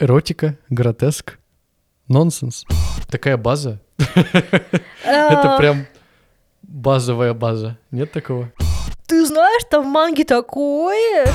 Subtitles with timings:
[0.00, 1.38] Эротика, гротеск,
[2.06, 2.64] нонсенс.
[3.08, 3.80] Такая база.
[5.04, 5.86] Это А, прям
[6.62, 7.78] базовая база.
[7.90, 8.52] Нет такого?
[9.08, 11.26] Ты знаешь, там в манге такое?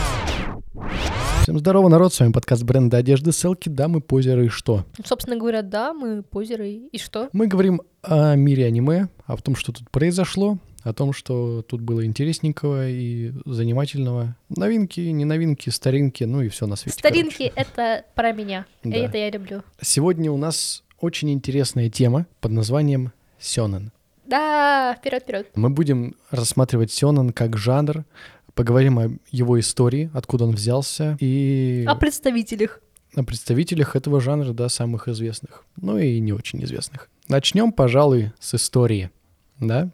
[1.42, 4.86] Всем здорово, народ, с вами подкаст бренда одежды Селки, дамы, позеры и что?
[5.04, 6.70] Собственно говоря, да, мы позеры.
[6.70, 7.28] И что?
[7.34, 12.06] Мы говорим о мире аниме, о том, что тут произошло, о том, что тут было
[12.06, 14.36] интересненького и занимательного.
[14.50, 16.98] Новинки, не новинки, старинки, ну и все на свете.
[16.98, 18.66] Старинки— это про меня.
[18.84, 18.98] И Да.
[18.98, 19.64] это я люблю.
[19.82, 23.92] Сегодня у нас очень интересная тема под названием сёнэн.
[24.26, 25.48] Да, вперед, вперед.
[25.56, 28.06] Мы будем рассматривать сёнэн как жанр,
[28.54, 32.80] поговорим о его истории, откуда он взялся, и О представителях.
[33.16, 37.10] о представителях этого жанра, да, самых известных, ну и не очень известных.
[37.28, 39.12] Начнем, пожалуй, с истории,
[39.60, 39.90] да?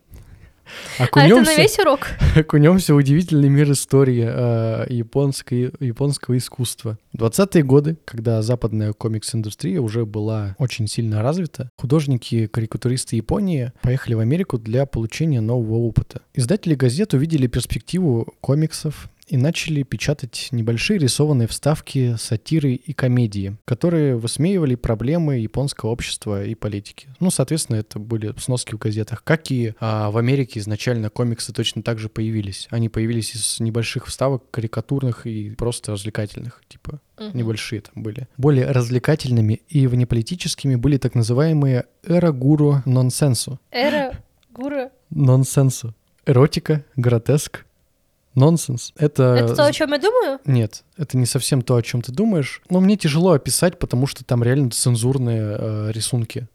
[0.99, 2.07] А это на Окунемся, весь урок?
[2.35, 6.97] окунемся в удивительный мир истории э, японской, японского искусства.
[7.13, 14.19] В 20-е годы, когда западная комикс-индустрия уже была очень сильно развита, художники-карикатуристы Японии поехали в
[14.19, 16.21] Америку для получения нового опыта.
[16.33, 24.15] Издатели газет увидели перспективу комиксов и начали печатать небольшие рисованные вставки, сатиры и комедии, которые
[24.15, 27.07] высмеивали проблемы японского общества и политики.
[27.19, 29.23] Ну, соответственно, это были сноски в газетах.
[29.23, 32.67] Как и а, в Америке изначально комиксы точно так же появились.
[32.71, 36.99] Они появились из небольших вставок, карикатурных и просто развлекательных, типа
[37.33, 38.27] небольшие там были.
[38.37, 43.59] Более развлекательными и внеполитическими были так называемые эра гуру нонсенсу.
[43.71, 44.13] Эра,
[44.51, 44.91] гура.
[45.09, 45.93] Нонсенсу.
[46.25, 47.65] Эротика, гротеск,
[48.35, 48.93] нонсенс.
[48.95, 49.35] Это...
[49.35, 50.39] Это то, о чем я думаю?
[50.45, 52.61] Нет, это не совсем то, о чем ты думаешь.
[52.69, 56.47] Но мне тяжело описать, потому что там реально цензурные э, рисунки,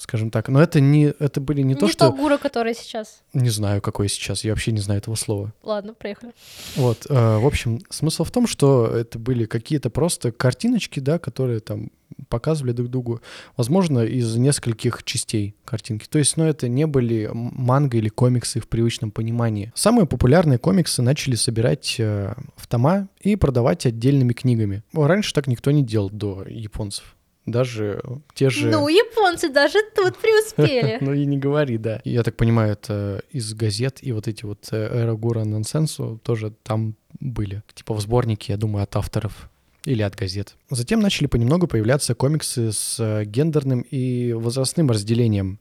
[0.00, 0.48] скажем так.
[0.48, 3.20] Но это не, это были не, то, что, гура, который сейчас.
[3.34, 4.44] не знаю, какой сейчас.
[4.44, 5.52] Я вообще не знаю этого слова.
[5.62, 6.32] Ладно, проехали.
[6.76, 11.60] Вот, э, в общем, смысл в том, что это были какие-то просто картиночки, да, которые
[11.60, 11.90] там
[12.28, 13.20] показывали друг другу,
[13.56, 16.06] возможно, из нескольких частей картинки.
[16.08, 19.72] То есть, ну, это не были манго или комиксы в привычном понимании.
[19.74, 24.82] Самые популярные комиксы начали собирать э, в тома и продавать отдельными книгами.
[24.92, 27.16] Раньше так никто не делал до японцев.
[27.50, 28.02] Даже
[28.34, 28.68] те же...
[28.68, 30.98] Ну, японцы даже тут преуспели.
[31.00, 32.00] Ну и не говори, да.
[32.04, 36.52] Я так понимаю, это из газет и вот эти вот э, Эра Гура Нонсенсу тоже
[36.62, 37.62] там были.
[37.74, 39.50] Типа в сборнике, я думаю, от авторов
[39.84, 40.56] или от газет.
[40.70, 45.58] Затем начали понемногу появляться комиксы с э, гендерным и возрастным разделением.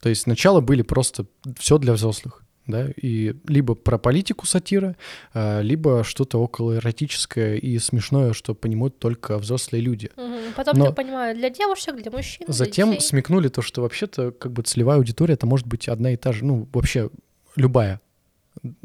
[0.00, 1.26] То есть сначала были просто
[1.58, 2.42] все для взрослых.
[2.70, 4.96] Да, и либо про политику сатира,
[5.34, 10.10] а, либо что-то около эротическое и смешное, что понимают только взрослые люди.
[10.16, 10.52] Мгм.
[10.56, 13.02] Потом Но- я понимаю, для девушек, для мужчин, для Затем детей.
[13.04, 16.44] смекнули то, что вообще-то как бы целевая аудитория это может быть одна и та же,
[16.44, 17.10] ну вообще
[17.56, 18.00] любая.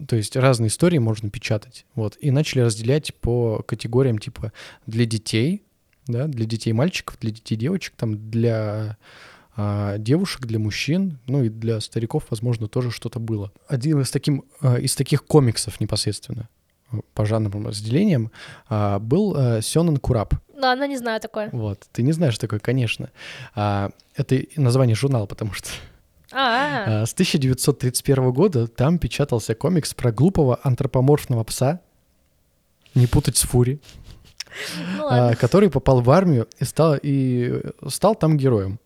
[0.08, 1.86] То есть разные истории можно печатать.
[1.96, 2.18] Вот.
[2.22, 4.52] И начали разделять по категориям типа
[4.88, 5.64] для детей,
[6.08, 8.98] да, для детей мальчиков, для детей девочек, там для
[9.56, 13.52] а, девушек, для мужчин, ну и для стариков, возможно, тоже что-то было.
[13.68, 16.50] Один из, таким, а, из таких комиксов непосредственно
[16.92, 18.32] э, по жанровым разделениям
[18.68, 20.34] а, был а, Сёнэн Курап.
[20.58, 21.50] Ладно, не знаю такое.
[21.52, 23.12] Вот, ты не знаешь такое, конечно.
[23.56, 25.70] А, это название журнала, потому что
[26.32, 31.80] А, а, с 1931 года там печатался комикс про глупого антропоморфного пса,
[32.94, 33.80] не путать с furry,
[34.98, 38.80] ну который попал в армию и стал, и стал там героем.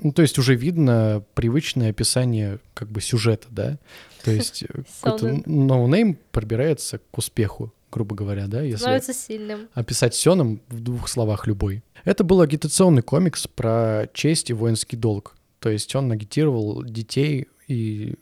[0.00, 3.78] Ну, то есть уже видно привычное описание как бы сюжета, да?
[4.24, 4.66] То есть э,
[5.02, 8.62] какой-то noname пробирается к успеху, грубо говоря, да?
[8.62, 9.68] Если Становится сильным.
[9.74, 11.82] описать Сёнэн в двух словах любой.
[12.04, 15.34] Это был агитационный комикс про честь и воинский долг.
[15.60, 18.14] То есть он агитировал детей и,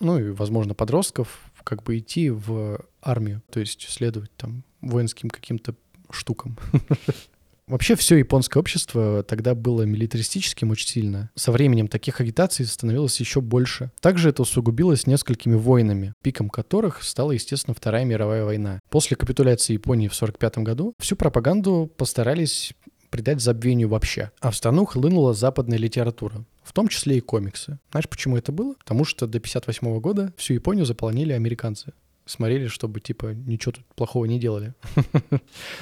[0.00, 5.74] ну и, возможно, подростков как бы идти в армию, то есть следовать там воинским каким-то
[6.10, 6.58] штукам.
[7.66, 11.30] Вообще все японское общество тогда было милитаристическим очень сильно.
[11.34, 13.90] Со временем таких агитаций становилось еще больше.
[14.00, 18.80] Также это усугубилось несколькими войнами, пиком которых стала, естественно, Вторая мировая война.
[18.90, 22.74] После капитуляции Японии в 1945 году всю пропаганду постарались
[23.08, 24.30] придать забвению вообще.
[24.40, 27.78] А в страну хлынула западная литература, в том числе и комиксы.
[27.92, 28.74] Знаешь, почему это было?
[28.74, 31.92] Потому что до 1958 года всю Японию заполонили американцы
[32.26, 34.74] смотрели, чтобы, типа, ничего тут плохого не делали.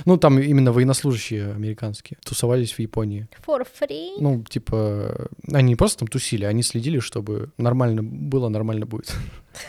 [0.04, 3.28] Ну, там именно военнослужащие американские тусовались в Японии.
[3.46, 4.16] For free.
[4.18, 9.14] Ну, типа, они не просто там тусили, они следили, чтобы нормально было, нормально будет.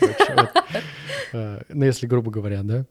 [1.32, 2.86] Э, Ну, если грубо говоря, да.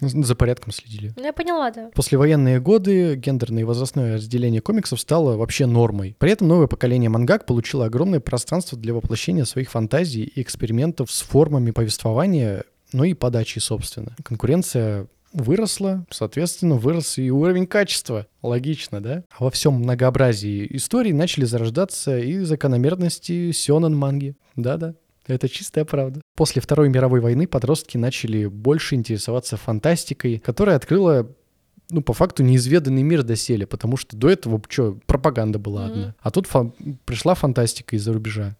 [0.00, 1.12] За порядком следили.
[1.16, 1.90] Ну, я поняла, да.
[1.94, 6.16] Послевоенные годы гендерное и возрастное разделение комиксов стало вообще нормой.
[6.18, 11.20] При этом новое поколение мангак получило огромное пространство для воплощения своих фантазий и экспериментов с
[11.22, 12.64] формами повествования,
[12.94, 14.14] ну и подачи, собственно.
[14.22, 18.26] Конкуренция выросла, соответственно, вырос и уровень качества.
[18.42, 19.24] Логично, да?
[19.36, 24.36] А во всем многообразии историй начали зарождаться и закономерности сёнэн манги.
[24.56, 24.94] Да-да,
[25.26, 26.20] это чистая правда.
[26.36, 31.28] После Второй мировой войны подростки начали больше интересоваться фантастикой, которая открыла
[31.90, 35.92] ну, по факту, неизведанный мир доселе, потому что до этого, что, пропаганда была Мгм.
[35.92, 36.14] одна.
[36.20, 36.72] А тут фа-
[37.04, 38.56] пришла фантастика из-за рубежа.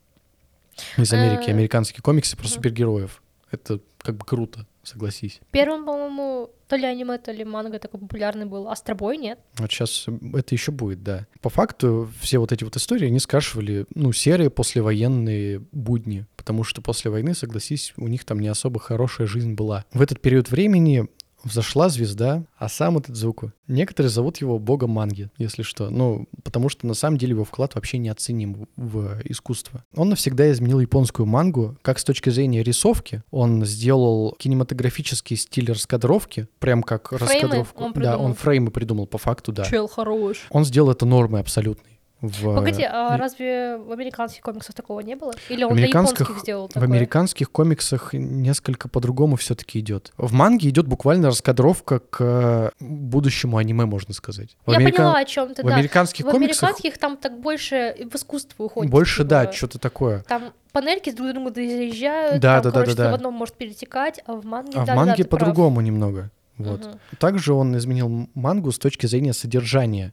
[0.98, 3.22] Из Америки, Э, американские комиксы про супергероев.
[3.54, 5.40] Это как бы круто, согласись.
[5.50, 8.68] Первым, по-моему, то ли аниме, то ли манга такой популярный был.
[8.68, 9.38] Астробой, нет?
[9.58, 11.26] Вот сейчас это еще будет, да.
[11.40, 16.82] По факту все вот эти вот истории, они скрашивали, ну, серые послевоенные будни, потому что
[16.82, 19.84] после войны, согласись, у них там не особо хорошая жизнь была.
[19.92, 21.08] В этот период времени
[21.44, 23.52] взошла звезда Осаму Тедзуку.
[23.66, 25.90] Некоторые зовут его богом манги, если что.
[25.90, 29.84] Ну, потому что на самом деле его вклад вообще неоценим в искусство.
[29.94, 33.22] Он навсегда изменил японскую мангу, как с точки зрения рисовки.
[33.30, 37.84] Он сделал кинематографический стиль раскадровки, прям как Фреймы раскадровку.
[37.84, 39.64] он да, он фреймы придумал по факту, да.
[39.64, 40.46] Чел хорош.
[40.50, 41.93] Он сделал это нормой абсолютной.
[42.28, 45.32] В, Погоди, а разве в американских комиксах такого не было?
[45.48, 46.88] Или он американских- для японских сделал в такое?
[46.88, 50.12] американских комиксах несколько по-другому все-таки идет.
[50.16, 54.56] В манге идет буквально раскадровка к э, будущему аниме, можно сказать.
[54.64, 55.74] В, Я америка- поняла, о чем ты, в да.
[55.74, 58.90] американских В комиксах американских там так больше в искусство уходит.
[58.90, 60.24] больше, типа, да, что-то такое.
[60.28, 63.10] Там панельки друг к другу заезжают, Да, там, да, да, короче, да, да.
[63.10, 66.30] в одном может перетекать, а в манге, А да, в манге да, по-другому немного.
[66.56, 66.86] Вот.
[66.86, 66.98] Мгм.
[67.18, 70.12] Также он изменил мангу с точки зрения содержания,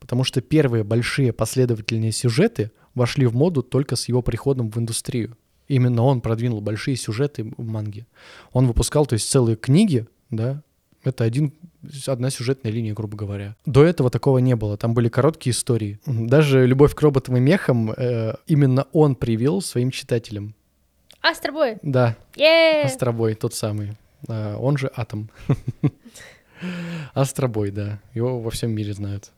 [0.00, 5.36] потому что первые большие последовательные сюжеты вошли в моду только с его приходом в индустрию.
[5.68, 8.06] Именно он продвинул большие сюжеты в манге.
[8.52, 10.62] Он выпускал, то есть, целые книги, да,
[11.04, 11.52] это один,
[12.06, 13.56] одна сюжетная линия, грубо говоря.
[13.64, 16.00] До этого такого не было, там были короткие истории.
[16.06, 20.54] Даже «Любовь к роботам и мехам» э, именно он привел своим читателям.
[21.22, 21.78] Астробой!
[21.82, 22.82] Да, Е!
[22.84, 23.92] Астробой, тот самый.
[24.28, 25.30] А, он же Атом.
[27.14, 28.00] Астробой, да.
[28.14, 29.30] Его во всем мире знают.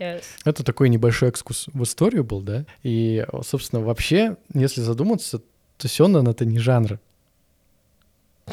[0.00, 0.22] Yes.
[0.46, 2.64] Это такой небольшой экскурс в историю был, да?
[2.82, 5.42] И, собственно, вообще, если задуматься,
[5.76, 6.98] то Сёнэн— это не жанр.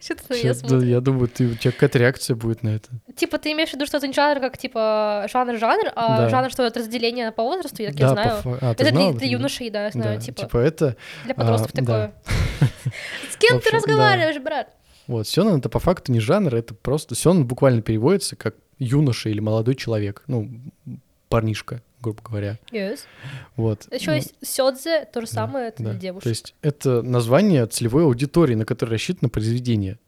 [0.00, 0.88] Что ты на меня Щас, да, смотришь?
[0.90, 2.88] я думаю, ты, у тебя какая-то реакция будет на это.
[3.16, 6.28] Типа, ты имеешь в виду, что это не жанр, как, типа, жанр-жанр, а Да.
[6.28, 8.42] жанр, что это разделение по возрасту, я так да, я по знаю.
[8.42, 10.96] фа- а, Это знала для, юношей, да, я знаю, Да, типа, это...
[11.24, 11.82] для подростков а, да.
[11.82, 12.12] такое.
[13.32, 13.76] С кем ты да.
[13.76, 14.68] разговариваешь, брат?
[15.08, 17.14] Вот, Сёнэн— это по факту не жанр, это просто...
[17.16, 20.22] Сёнэн буквально переводится как юноша или молодой человек.
[20.26, 20.50] Ну,
[21.28, 22.58] парнишка, грубо говоря.
[22.72, 23.00] Yes.
[23.56, 23.86] Вот.
[23.92, 25.90] Еще Ну, есть сёдзе, то же Да, самое, это да.
[25.90, 26.22] для девушек.
[26.24, 29.98] То есть это название целевой аудитории, на которой рассчитано произведение.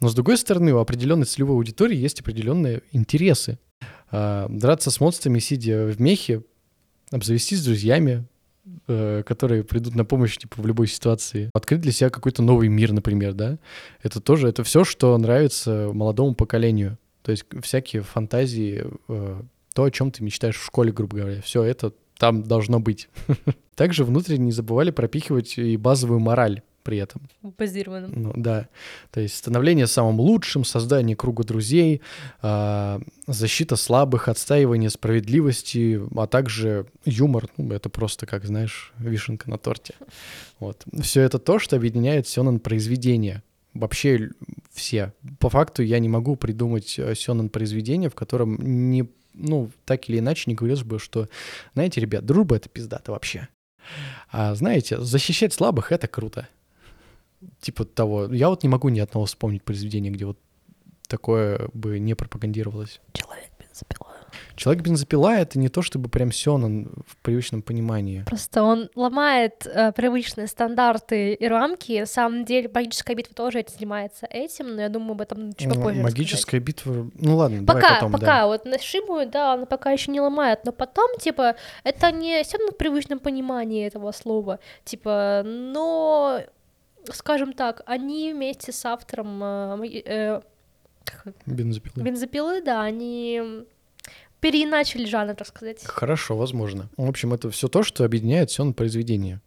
[0.00, 3.58] Но с другой стороны, у определенной целевой аудитории есть определенные интересы.
[4.10, 6.42] А, драться с монстрами, сидя в мехе,
[7.10, 8.24] обзавестись с друзьями,
[8.86, 12.92] э, которые придут на помощь типа в любой ситуации, открыть для себя какой-то новый мир,
[12.92, 13.58] например, да.
[14.02, 16.98] Это тоже это все, что нравится молодому поколению.
[17.24, 19.42] То есть всякие фантазии, э,
[19.72, 23.08] то, о чем ты мечтаешь в школе, грубо говоря, все это там должно быть.
[23.74, 27.22] Также внутренне не забывали пропихивать и базовую мораль при этом.
[27.42, 28.12] Базированным.
[28.14, 28.68] Ну, да.
[29.10, 32.02] То есть становление самым лучшим, создание круга друзей,
[32.42, 37.48] а, защита слабых, отстаивание справедливости, а также юмор.
[37.56, 39.94] Ну, это просто, как знаешь, вишенка на торте.
[40.60, 40.84] Вот.
[41.00, 43.42] Все это то, что объединяет сёнэн произведения.
[43.74, 44.30] Вообще
[44.72, 45.12] все.
[45.38, 48.56] По факту я не могу придумать э, сёнэн произведение, в котором
[48.90, 51.28] не, ну, так или иначе не говорилось бы, что,
[51.74, 53.48] знаете, ребят, дружба— это пиздато вообще.
[54.30, 56.48] А знаете, защищать слабых— это круто
[57.60, 58.32] типа того.
[58.32, 60.38] Я вот не могу ни одного вспомнить произведения, где вот
[61.08, 63.00] такое бы не пропагандировалось.
[63.12, 64.10] Человек бензопила.
[64.56, 68.22] Человек бензопила это не то чтобы прям сёнэн в привычном понимании.
[68.26, 72.00] Просто он ломает э, привычные стандарты и рамки.
[72.00, 75.68] На самом деле, магическая битва тоже этим занимается этим, но я думаю, об этом чуть
[75.68, 76.02] попозже рассказать.
[76.02, 77.10] Магическая битва.
[77.14, 78.46] Ну ладно, давай Пока, потом, пока, да.
[78.46, 82.58] вот на Шибу, да, она пока еще не ломает, но потом, типа, это не все
[82.58, 86.40] в привычном понимании этого слова, типа, но,
[87.10, 90.40] скажем так, они вместе с автором э, э,
[91.04, 92.02] как- Бензопилы.
[92.04, 93.64] бензопилы, да, они
[94.40, 95.82] переиначили жанр, так сказать.
[95.84, 96.90] Хорошо, возможно.
[96.96, 99.40] В общем, это все то, что объединяет сёнэн произведение.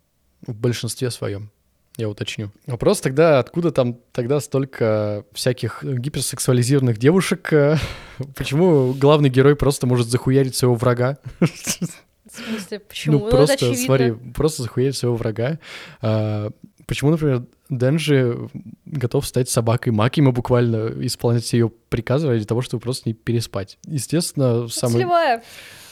[0.46, 1.52] В большинстве своем.
[1.98, 2.52] Я уточню.
[2.68, 7.52] Вопрос тогда, откуда там тогда столько всяких гиперсексуализированных девушек?
[7.52, 7.78] э,
[8.36, 11.18] Почему главный герой просто может захуярить своего врага?
[11.40, 11.48] В
[12.32, 13.20] смысле, почему?
[13.20, 15.60] Ну, это просто, смотри, просто захуярить своего врага.
[16.02, 16.52] А,
[16.86, 18.50] почему, например, Денджи
[18.86, 23.77] готов стать собакой Макима буквально, исполнять все ее приказы ради того, чтобы просто не переспать?
[23.86, 24.93] Естественно, самый...
[24.93, 25.43] Целевая.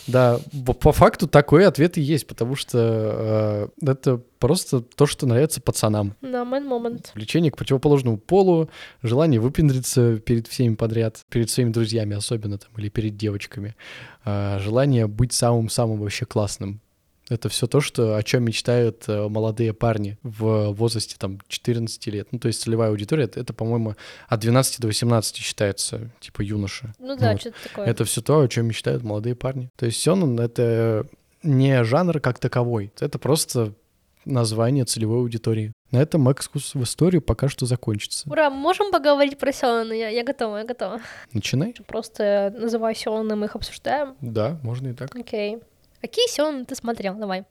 [0.08, 0.40] Да,
[0.82, 6.16] по, факту такой ответ и есть, потому что э, это просто то, что нравится пацанам.
[6.22, 7.12] Да, мэн момент.
[7.16, 8.70] Влечение к противоположному полу,
[9.02, 13.76] желание выпендриться перед всеми подряд, перед своими друзьями особенно там, или перед девочками,
[14.26, 16.82] э, желание быть самым-самым вообще классным.
[17.30, 22.28] Это все то, что, о чем мечтают э, молодые парни в возрасте там 14 лет.
[22.32, 23.96] Ну, то есть целевая аудитория, это, это, по-моему,
[24.28, 26.94] от 12 до 18 считается, типа юноша.
[27.00, 27.42] Ну да, Вот.
[27.42, 27.86] что-то такое.
[27.86, 29.70] Это все то, о чем мечтают молодые парни.
[29.76, 31.08] То есть сёнэн— это
[31.42, 33.74] не жанр как таковой, это просто
[34.26, 35.72] название целевой аудитории.
[35.92, 38.30] На этом экскурс в историю пока что закончится.
[38.30, 39.94] Ура, можем поговорить про Сёнэн?
[39.94, 41.00] Я, я готова, я готова.
[41.32, 41.74] Начинай.
[41.88, 44.16] Просто называй мы их обсуждаем.
[44.22, 45.16] Да, можно и так.
[45.16, 45.60] Окей.
[46.06, 47.16] Какие Сёнэн ты смотрел?
[47.16, 47.46] Давай.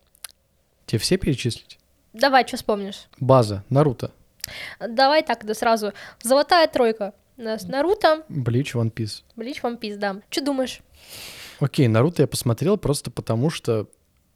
[0.87, 1.81] Тебе все перечислить?
[2.13, 3.09] Давай, что вспомнишь?
[3.19, 4.13] База, Наруто,
[4.79, 5.93] Давай так, да сразу.
[6.23, 7.15] Золотая тройка.
[7.37, 9.25] У нас Наруто, Блич, One Piece.
[9.35, 10.21] Блич, One Piece, да.
[10.31, 10.83] Что думаешь?
[11.59, 13.89] Окей, Наруто я посмотрел просто потому, что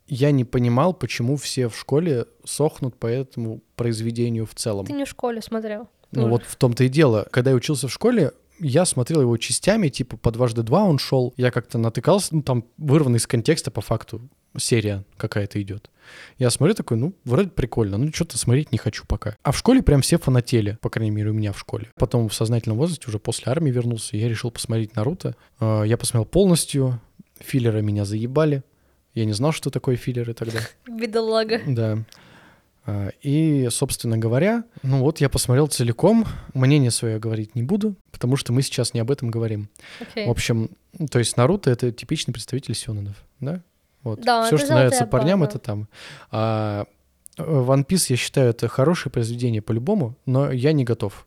[0.08, 4.84] я не понимал, почему все в школе сохнут по этому произведению в целом.
[4.84, 5.88] Ты не в школе смотрел.
[6.10, 7.28] Ну вот в том-то и дело.
[7.30, 11.32] Когда я учился в школе, я смотрел его частями, типа по дважды два он шел.
[11.36, 15.90] Я как-то натыкался, ну там вырвано из контекста по факту серия какая-то идет.
[16.38, 19.36] Я смотрю такой, ну, вроде прикольно, ну, что-то смотреть не хочу пока.
[19.42, 21.90] А в школе прям все фанатели, по крайней мере, у меня в школе.
[21.96, 25.36] Потом в сознательном возрасте, уже после армии вернулся, я решил посмотреть Наруто.
[25.60, 27.00] Э, Я посмотрел полностью,
[27.40, 28.62] филлеры меня заебали.
[29.14, 30.60] Я не знал, что такое филлеры тогда.
[30.88, 31.60] Бедолага.
[31.66, 31.98] Да.
[32.90, 36.24] А, И, собственно говоря, ну вот я посмотрел целиком.
[36.54, 39.68] Мнение свое говорить не буду, потому что мы сейчас не об этом говорим.
[40.00, 40.26] Окей.
[40.26, 43.62] В общем, ну, то есть Наруто— это типичный представитель сёнэнов, да?
[44.04, 44.22] Вот.
[44.22, 45.86] Да, Все, что нравится золотая парням, это там.
[46.30, 46.86] А
[47.36, 51.26] One Piece, я считаю, это хорошее произведение по-любому, но я не готов.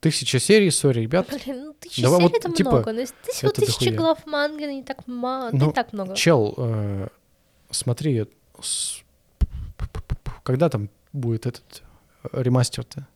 [0.00, 1.26] Тысяча серий, сори, ребят.
[1.30, 2.92] Блин, ну тысяча Давай серий вот, это типа, много.
[2.92, 3.98] Ну, если ты всего это тысячи дохуя.
[3.98, 6.14] глав манги, ну, не так мало, Ну, не так много.
[6.14, 7.08] Чел, э,
[7.70, 8.26] смотри,
[8.60, 9.00] с-
[10.44, 11.82] когда там будет этот
[12.32, 13.06] э, ремастер-то?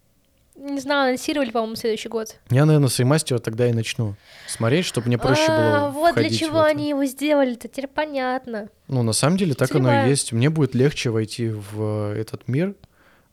[0.55, 2.37] Не знаю, анонсировали, по-моему, следующий год.
[2.51, 6.29] Я, наверное, с ремастера тогда и начну смотреть, чтобы мне проще а, было вот для
[6.31, 8.69] чего они его сделали-то, теперь понятно.
[8.87, 10.07] Ну, на самом деле, так оно Целевая.
[10.07, 10.33] и есть.
[10.33, 12.75] Мне будет легче войти в э, этот мир,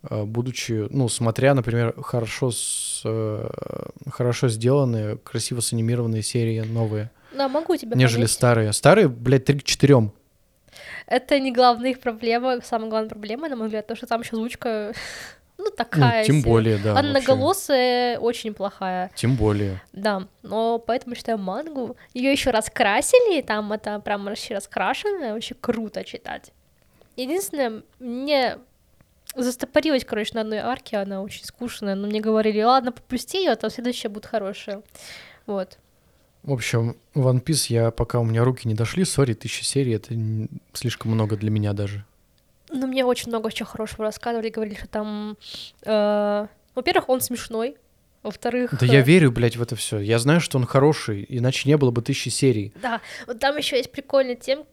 [0.09, 3.03] э, будучи, ну, смотря, например, хорошо, с,
[4.09, 8.31] хорошо сделанные, красиво санимированные серии новые, Да, могу тебя нежели понять.
[8.31, 8.73] старые.
[8.73, 10.13] Старые, блядь, три к четырем.
[11.09, 12.61] Это не главная их проблема.
[12.61, 14.93] Самая главная проблема, на мой взгляд, то, что там еще озвучка,
[15.57, 16.49] ну, Ну, такая тем себе.
[16.49, 16.93] более, да.
[16.93, 17.07] вообще.
[17.07, 19.11] Одноголосая, очень плохая.
[19.15, 19.81] Тем более.
[19.91, 21.97] Да, но поэтому считаю мангу.
[22.13, 26.53] Ее еще раскрасили, там это прям вообще раскрашенное, вообще круто читать.
[27.17, 28.57] Единственное, мне
[29.35, 33.55] застопорилась, короче, на одной арке, она очень скучная, но мне говорили, ладно, попусти ее, а
[33.55, 34.81] то следующая будет хорошая.
[35.45, 35.77] Вот.
[36.43, 40.13] В общем, One Piece я, пока у меня руки не дошли, сори, тысяча серий, это
[40.73, 42.05] слишком много для меня даже.
[42.71, 45.37] Ну, мне очень много чего хорошего рассказывали, говорили, что там...
[45.83, 47.75] э, Во-первых, он смешной.
[48.21, 48.77] Во-вторых...
[48.79, 49.99] Да я э, верю, блядь, в это все.
[49.99, 52.73] Я знаю, что он хороший, иначе не было бы тысячи серий.
[52.81, 54.65] Да, вот там еще есть прикольная тем...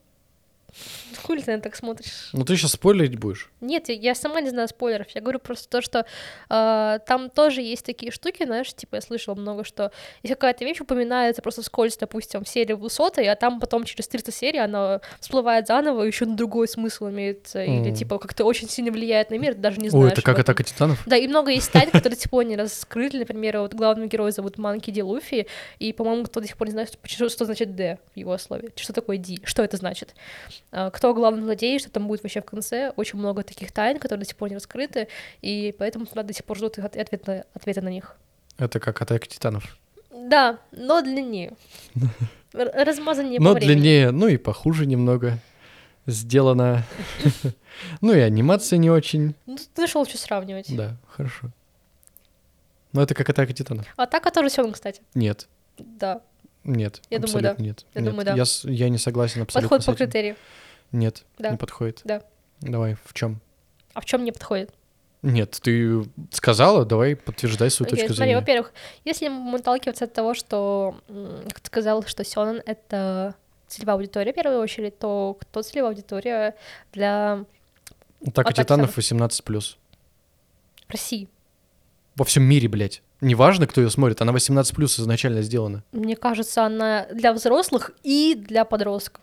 [1.22, 2.30] Хули ты на так смотришь?
[2.32, 3.50] Ну ты сейчас спойлерить будешь?
[3.60, 5.08] Нет, я- я сама не знаю спойлеров.
[5.14, 6.06] Я говорю просто то, что
[6.50, 9.90] э, там тоже есть такие штуки, знаешь, типа я слышала много, что
[10.22, 14.32] если какая-то вещь упоминается просто вскользь, допустим, в серии высоты, а там потом через 300
[14.32, 18.92] серий она всплывает заново, еще на другой смысл имеет, э, или типа как-то очень сильно
[18.92, 20.12] влияет на мир, ты даже не Ой, знаешь.
[20.12, 21.02] это как атака титанов?
[21.06, 23.18] Да, и много есть тайн, которые пор не раскрыли.
[23.18, 25.46] Например, вот главного героя зовут Манки Ди Луфи,
[25.78, 28.70] и, по-моему, кто до сих пор не знает, что, что значит Д в его слове.
[28.76, 29.40] Что такое Ди?
[29.44, 30.14] Что это значит?
[30.96, 32.90] Кто главный злодей, что там будет вообще в конце.
[32.96, 35.08] Очень много таких тайн, которые до сих пор не раскрыты,
[35.42, 38.16] и поэтому до сих пор ждут их от- ответ на- ответы на них.
[38.56, 39.76] Это как атака титанов.
[40.10, 41.52] Да, но длиннее.
[42.54, 45.38] Размазаннее Но длиннее, ну и похуже немного
[46.06, 46.82] сделано.
[48.00, 49.34] Ну и анимация не очень.
[49.44, 50.74] Ну, ты нашел что сравнивать.
[50.74, 51.50] Да, хорошо.
[52.94, 53.84] Но это как атака титанов.
[53.98, 55.02] Атака тоже Сён, кстати.
[55.12, 56.22] Нет, Да.
[56.64, 57.02] нет.
[57.10, 57.50] Я думаю, да.
[57.50, 57.84] абсолютно нет.
[57.94, 58.44] Я думаю, да.
[58.64, 60.36] Я, не согласен абсолютно Подход по критерию.
[60.92, 61.50] Нет, Да.
[61.50, 62.00] не подходит.
[62.04, 62.22] Да.
[62.60, 63.40] Давай, в чем?
[63.94, 64.72] А в чем не подходит?
[65.22, 68.40] Нет, ты сказала, давай подтверждай свою Окей, точку смотри, зрения.
[68.40, 68.72] во-первых,
[69.04, 70.96] если мы отталкиваться от того, что,
[71.48, 73.34] как ты сказал, что Сёнэн— это
[73.66, 76.54] целевая аудитория, в первую очередь, то кто целевая аудитория
[76.92, 77.44] для
[78.22, 79.76] Атака Атака титанов 18+.
[80.88, 81.28] России?
[82.14, 83.02] Во всем мире, блядь.
[83.20, 85.82] Неважно, кто ее смотрит, она 18+, изначально сделана.
[85.92, 89.22] Мне кажется, она для взрослых и для подростков.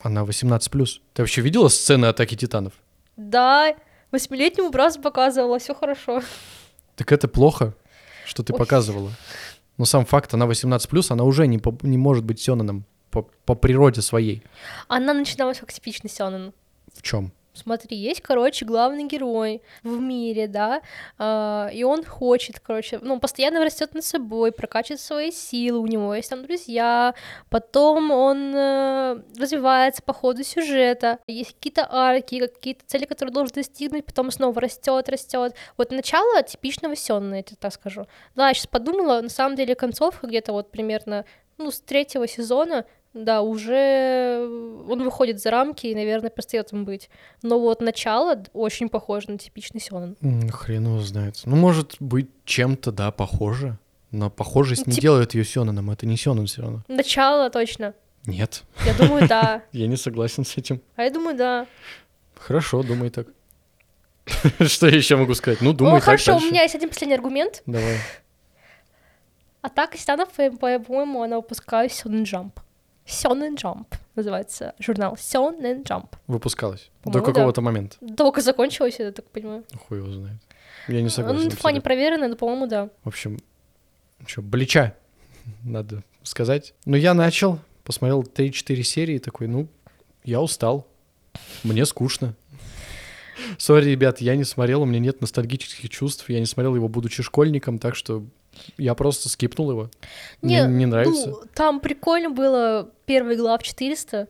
[0.00, 0.88] Она 18+.
[1.14, 2.72] Ты вообще видела сцены атаки титанов?
[3.16, 3.74] Да,
[4.12, 6.22] восьмилетнему брату показывала, все хорошо.
[6.96, 7.74] Так это плохо,
[8.24, 8.58] что ты Ой.
[8.58, 9.10] показывала.
[9.76, 12.84] Но сам факт, она 18+, она уже не, по- не может быть сёнаном.
[13.10, 14.42] по, по природе своей.
[14.86, 16.52] Она начиналась как типичный сёнэн.
[16.94, 17.32] В чем?
[17.54, 20.80] Смотри, есть, короче, главный герой в мире, да,
[21.18, 26.14] э, и он хочет, короче, ну, постоянно растет над собой, прокачивает свои силы, у него
[26.14, 27.14] есть там друзья,
[27.50, 34.06] потом он э, развивается по ходу сюжета, есть какие-то арки, какие-то цели, которые должен достигнуть,
[34.06, 35.54] потом снова растет, растет.
[35.76, 38.06] Вот начало типичного сённа, я тебе так скажу.
[38.36, 41.24] Да, я сейчас подумала, на самом деле концовка где-то вот примерно,
[41.56, 44.46] ну, с третьего сезона да, уже
[44.88, 47.08] он выходит за рамки и, наверное, перестает им быть.
[47.42, 50.16] Но вот начало очень похоже на типичный сёнэн.
[50.50, 51.40] Хрен его знает.
[51.44, 53.78] Ну, может быть, чем-то, да, похоже.
[54.10, 55.90] Но похожесть не Тип- делает ее сёнэном.
[55.90, 56.82] Это не сёнэн все равно.
[56.88, 57.94] Начало точно.
[58.26, 59.62] Нет, Я думаю, да.
[59.72, 60.80] я не согласен с этим.
[60.96, 61.66] А я думаю, да.
[62.36, 63.26] Хорошо, думай так.
[64.66, 65.60] Что я еще могу сказать?
[65.60, 67.62] Ну, думай так хорошо, у меня есть один последний аргумент.
[67.66, 67.98] Давай.
[69.62, 72.60] Атака титанов, э, по-моему, она выпускает Shonen Jump.
[73.08, 75.16] Shonen Jump называется журнал.
[75.18, 76.14] Shonen Jump.
[76.26, 76.90] Выпускалась.
[77.04, 77.32] До По-моему, да.
[77.32, 77.96] какого-то момента.
[78.16, 79.64] Только закончилось, я так понимаю.
[79.88, 80.38] Хуй его знает.
[80.88, 81.38] Я не согласен.
[81.38, 81.80] Ну, инфа не абсолютно.
[81.80, 82.90] проверенная, но, по-моему, да.
[83.04, 83.38] В общем,
[84.26, 84.94] что, Блича,
[85.64, 86.74] надо сказать.
[86.84, 89.68] Ну, я начал, посмотрел 3-4 серии, такой, ну,
[90.24, 90.86] я устал,
[91.62, 92.34] мне скучно.
[93.56, 97.22] Sorry, ребят, я не смотрел, у меня нет ностальгических чувств, я не смотрел его, будучи
[97.22, 98.24] школьником, так что
[98.76, 99.90] я просто скипнул его.
[100.42, 101.30] Мне не нравится.
[101.30, 104.28] Ну, там прикольно было первый глав 400,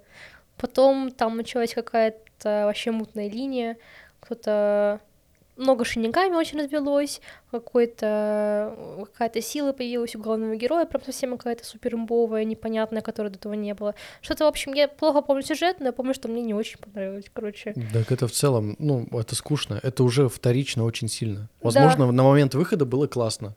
[0.56, 3.76] потом там началась какая-то вообще мутная линия,
[4.20, 5.00] кто-то
[5.58, 7.20] много шинигами очень развелось,
[7.50, 8.76] какой-то
[9.12, 13.54] какая-то сила появилась у главного героя, прям совсем какая-то супер имбовая, непонятная, которой до этого
[13.54, 13.94] не было.
[14.20, 17.26] Что-то, в общем, я плохо помню сюжет, но я помню, что мне не очень понравилось,
[17.32, 17.75] короче.
[17.92, 19.80] Так это в целом, ну, это скучно.
[19.82, 21.49] Это уже вторично очень сильно.
[21.61, 23.54] Возможно, на момент выхода было классно.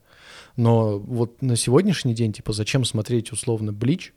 [0.55, 4.13] Но вот на сегодняшний день, типа, зачем смотреть условно Блич,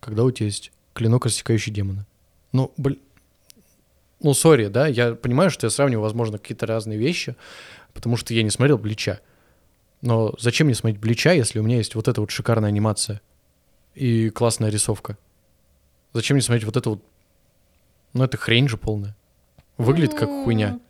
[0.00, 2.06] когда у тебя есть клинок, рассекающий демона?
[2.52, 2.98] Ну, блин,
[4.20, 7.36] ну, сори, да, я понимаю, что я сравниваю, возможно, какие-то разные вещи,
[7.92, 9.20] потому что я не смотрел Блича.
[10.00, 13.20] Но зачем мне смотреть Блича, если у меня есть вот эта вот шикарная анимация
[13.94, 15.18] и классная рисовка?
[16.12, 17.04] Зачем мне смотреть вот это вот...
[18.14, 19.14] Ну, это хрень же полная.
[19.76, 20.80] Выглядит как хуйня.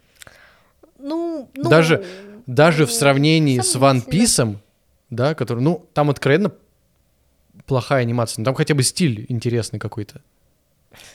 [0.98, 2.04] Ну, ну Даже-
[2.46, 4.08] Даже в ну, сравнении с One.
[4.08, 4.56] Piece,
[5.10, 6.52] да, который, ну, там откровенно
[7.66, 10.20] плохая анимация, но там хотя бы стиль интересный какой-то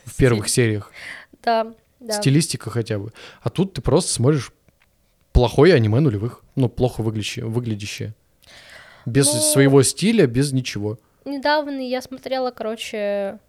[0.06, 0.92] в первых сериях.
[1.44, 2.14] Да, да.
[2.14, 3.12] Стилистика хотя бы.
[3.42, 4.52] А тут ты просто смотришь
[5.34, 6.44] плохое аниме нулевых.
[6.56, 7.46] Ну, плохо выглядящее.
[7.46, 8.14] выглядящее.
[9.06, 11.00] Без Ну- своего стиля, без ничего.
[11.26, 13.40] Недавно я смотрела, короче,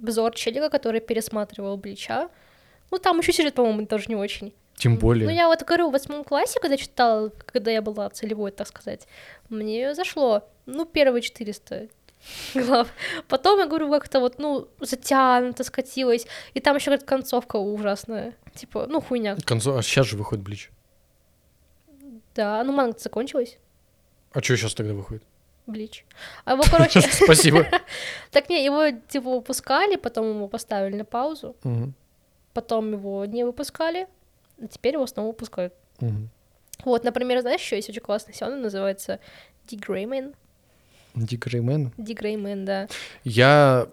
[0.00, 2.28] обзор челика, который пересматривал Блича.
[2.90, 4.52] Ну, там еще сюжет, по-моему, тоже не очень.
[4.80, 5.26] Тем более.
[5.28, 9.06] Ну, я вот говорю, в восьмом классе, когда читала, когда я была целевой, так сказать,
[9.50, 11.88] мне зашло, ну, первые 400
[12.54, 12.88] глав.
[13.28, 16.26] Потом, я говорю, как-то вот, ну, затянуто, скатилось.
[16.54, 18.34] И там еще какая-то концовка ужасная.
[18.54, 19.36] Типа, ну, хуйня.
[19.44, 20.70] Концо- А сейчас же выходит Блич.
[22.34, 23.58] Да, ну, манга закончилась.
[24.32, 25.22] А что сейчас тогда выходит?
[25.66, 26.04] Блич.
[26.44, 27.00] А его, короче...
[27.24, 27.66] Спасибо.
[28.30, 31.54] Так не, его, типа, выпускали, потом его поставили на паузу,
[32.54, 34.06] потом его не выпускали,
[34.68, 35.72] теперь его снова выпускают.
[36.00, 36.28] Мгм.
[36.84, 39.20] Вот, например, знаешь, еще есть очень классный сёнэн, называется
[39.68, 40.34] Ди Греймен.
[41.14, 41.92] Дик Реймен.
[41.98, 42.88] Ди Греймен, да.
[43.24, 43.88] Я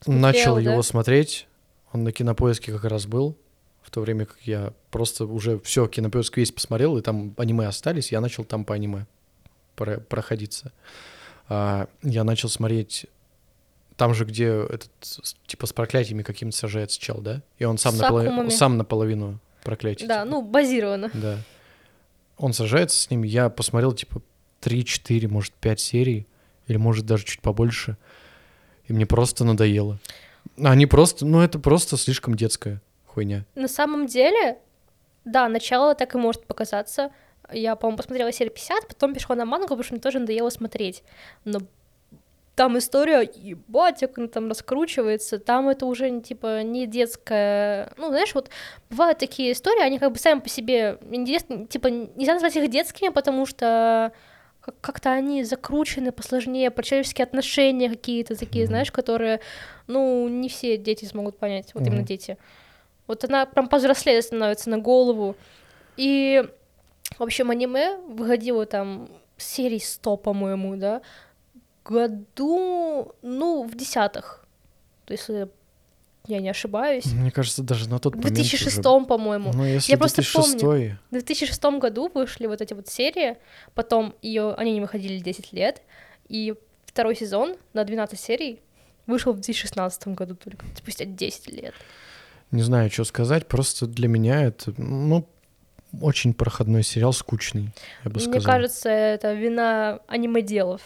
[0.00, 0.60] Смотрел, начал да?
[0.62, 1.46] его смотреть.
[1.92, 3.36] Он на кинопоиске как раз был.
[3.82, 8.12] В то время как я просто уже все кинопоиск весь посмотрел, и там аниме остались,
[8.12, 9.06] я начал там по аниме
[9.74, 10.72] про- проходиться.
[11.48, 13.06] А, я начал смотреть
[13.96, 14.90] там же, где этот
[15.46, 17.42] типа с проклятиями каким-то сажается чел, да?
[17.58, 20.06] И он сам, наполовину, сам наполовину проклятий.
[20.06, 20.30] Да, типа.
[20.30, 21.10] ну, базировано.
[21.14, 21.38] Да.
[22.36, 23.22] Он сажается с ним.
[23.22, 24.22] Я посмотрел, типа,
[24.62, 26.26] 3-4, может, 5 серий.
[26.66, 27.96] Или, может, даже чуть побольше.
[28.86, 29.98] И мне просто надоело.
[30.56, 31.26] Они просто...
[31.26, 33.44] Ну, это просто слишком детская хуйня.
[33.54, 34.58] На самом деле,
[35.24, 37.10] да, начало так и может показаться.
[37.52, 41.02] Я, по-моему, посмотрела серию 50, потом перешла на мангу, потому что мне тоже надоело смотреть.
[41.44, 41.60] Но
[42.60, 47.90] там история, ебать, как она там раскручивается, там это уже, типа, не детская...
[47.96, 48.50] Ну, знаешь, вот
[48.90, 53.08] бывают такие истории, они как бы сами по себе интересны, типа, нельзя назвать их детскими,
[53.08, 54.12] потому что
[54.60, 58.72] как- как-то они закручены посложнее, про человеческие отношения какие-то такие, Мгм.
[58.72, 59.40] знаешь, которые,
[59.86, 62.04] ну, не все дети смогут понять, вот именно Мгм.
[62.08, 62.36] дети.
[63.06, 65.34] Вот она прям повзрослее становится на голову.
[65.96, 66.44] И,
[67.18, 71.00] в общем, аниме выходило там серий 100, по-моему, да,
[71.84, 74.44] году, ну, в десятых.
[75.08, 75.46] Э,
[76.26, 77.06] я не ошибаюсь.
[77.06, 79.52] Мне кажется, даже на тот В момент 2006, уже- по-моему.
[79.52, 80.62] Ну, если Я просто 2006
[81.10, 83.36] В 2006 году вышли вот эти вот серии,
[83.74, 85.82] потом ее они не выходили 10 лет,
[86.28, 88.60] и второй сезон на 12 серий
[89.06, 91.74] Вышел в 2016 году только, спустя 10 лет.
[92.52, 95.26] Не знаю, что сказать, просто для меня это, ну,
[96.00, 97.70] очень проходной сериал, скучный,
[98.04, 98.42] я бы Мне сказал.
[98.52, 100.80] кажется, это вина аниме-делов.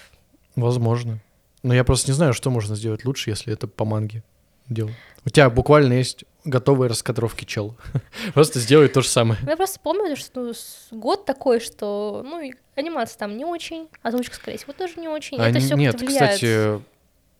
[0.56, 1.20] Возможно.
[1.62, 4.22] Но я просто не знаю, что можно сделать лучше, если это по манге
[4.68, 4.90] дело.
[5.24, 7.74] У тебя буквально есть готовые раскадровки, чел.
[8.34, 9.40] Просто сделай то же самое.
[9.42, 10.52] Ну, Я просто помню, что
[10.90, 15.38] год такой, что, ну, анимация там не очень, озвучка, скорее всего, тоже не очень.
[15.38, 16.82] А это все нет, кстати,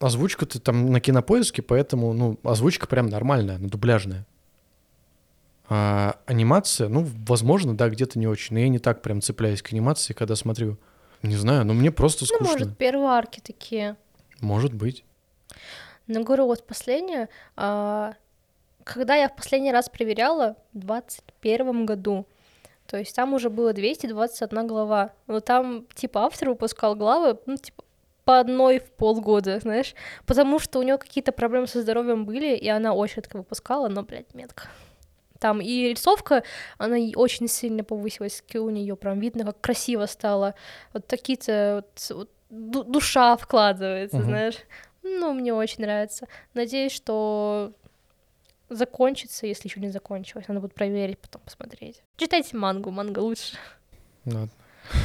[0.01, 4.27] озвучка ты там на кинопоиске, поэтому, ну, озвучка прям нормальная, ну, дубляжная.
[5.69, 8.55] А анимация, ну, возможно, да, где-то не очень.
[8.55, 10.77] Но я не так прям цепляюсь к анимации, когда смотрю.
[11.25, 12.47] Не знаю, но мне просто Ну, скучно.
[12.53, 13.97] может, первые арки такие.
[14.41, 15.05] Может быть.
[16.07, 18.13] Но говорю, вот последнее, а,
[18.85, 22.27] когда я в последний раз проверяла, в 21 году,
[22.87, 27.83] то есть там уже было 221 глава, но там, типа, автор выпускал главы, ну, типа,
[28.27, 29.95] по одной в полгода, знаешь,
[30.27, 34.03] потому что у нее какие-то проблемы со здоровьем были, и она очень редко выпускала, но,
[34.03, 34.69] блядь, метко.
[35.45, 36.43] Там и рисовка,
[36.79, 40.55] она очень сильно повысилась, у нее прям видно, как красиво стало.
[40.95, 44.25] Вот такие-то вот, вот ду- душа вкладывается, Мгм.
[44.25, 44.55] знаешь.
[45.03, 46.29] Ну, мне очень нравится.
[46.55, 47.73] Надеюсь, что
[48.71, 50.49] закончится, если еще не закончилось.
[50.49, 52.01] Надо будет проверить, потом посмотреть.
[52.17, 53.59] Читайте мангу, манга лучше.
[54.25, 54.49] Ладно.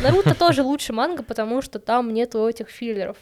[0.02, 3.18] Наруто тоже лучше манга, потому что там нету этих филлеров.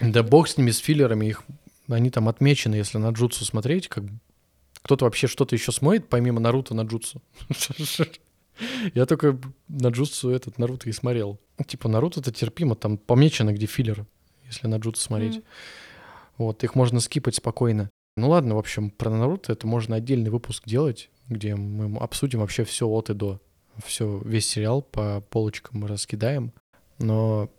[0.00, 1.44] Да бог с ними, с филлерами, их,
[1.88, 4.02] они там отмечены, если на джутсу смотреть, как.
[4.88, 7.20] Кто-то вообще что-то еще смотрит, помимо Наруто на джутсу.
[8.94, 11.38] Я только на джутсу этот Наруто и смотрел.
[11.66, 14.06] Типа Наруто-то терпимо, там помечено, где филлер,
[14.46, 15.36] если на джутсу смотреть.
[15.36, 15.42] М.
[16.38, 17.90] Вот, их можно скипать спокойно.
[18.16, 22.64] Ну ладно, в общем, про Наруто это можно отдельный выпуск делать, где мы обсудим вообще
[22.64, 23.42] все от и до.
[23.84, 26.54] Все, весь сериал по полочкам мы раскидаем.
[26.98, 27.50] Но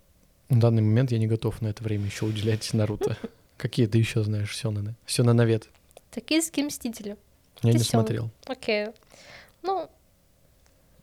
[0.48, 3.16] в данный момент я не готов на это время еще уделять Наруто.
[3.56, 4.96] Какие ты еще знаешь Сёнэны?
[5.06, 5.68] Сёнэновед.
[6.10, 7.16] Токийские мстители.
[7.62, 8.30] Я Ты не смотрел.
[8.46, 8.88] Окей.
[9.62, 9.88] Ну,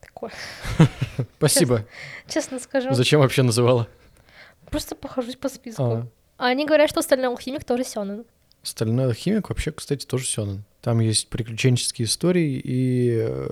[0.01, 0.31] такое.
[1.37, 1.85] Спасибо.
[2.27, 2.93] Честно скажу.
[2.93, 3.87] Зачем вообще называла?
[4.69, 5.83] Просто похожусь по списку.
[5.83, 8.25] А, А они говорят, что стальной алхимик тоже сёнэн.
[8.63, 10.63] Стальной алхимик вообще, кстати, тоже Сёнэн.
[10.81, 13.49] Там есть приключенческие истории и э,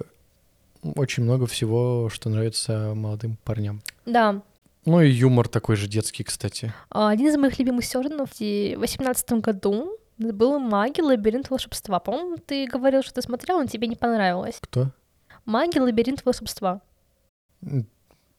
[0.96, 3.82] очень много всего, что нравится молодым парням.
[4.06, 4.42] Да.
[4.86, 6.74] Ну и юмор такой же детский, кстати.
[6.90, 11.02] А, Один из моих любимых сёнэнов в 2018 году был «Маги.
[11.02, 12.00] Лабиринт волшебства».
[12.00, 14.58] По-моему, ты говорил, что ты смотрел, но тебе не понравилось.
[14.62, 14.92] Кто?
[15.46, 15.80] «Маги.
[15.80, 16.82] Лабиринт волшебства».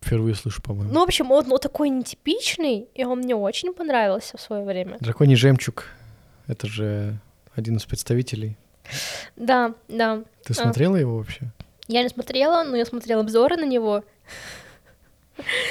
[0.00, 0.92] Впервые слышу, по-моему.
[0.92, 4.98] Ну, в общем, он ну, такой нетипичный, и он мне очень понравился в свое время.
[5.00, 5.84] Драконий жемчуг.
[6.46, 7.18] Это же
[7.54, 8.56] один из представителей.
[9.34, 10.22] Да, да.
[10.44, 10.54] Ты А.
[10.54, 11.50] смотрела его вообще?
[11.88, 14.04] Я не смотрела, но я смотрела обзоры на него.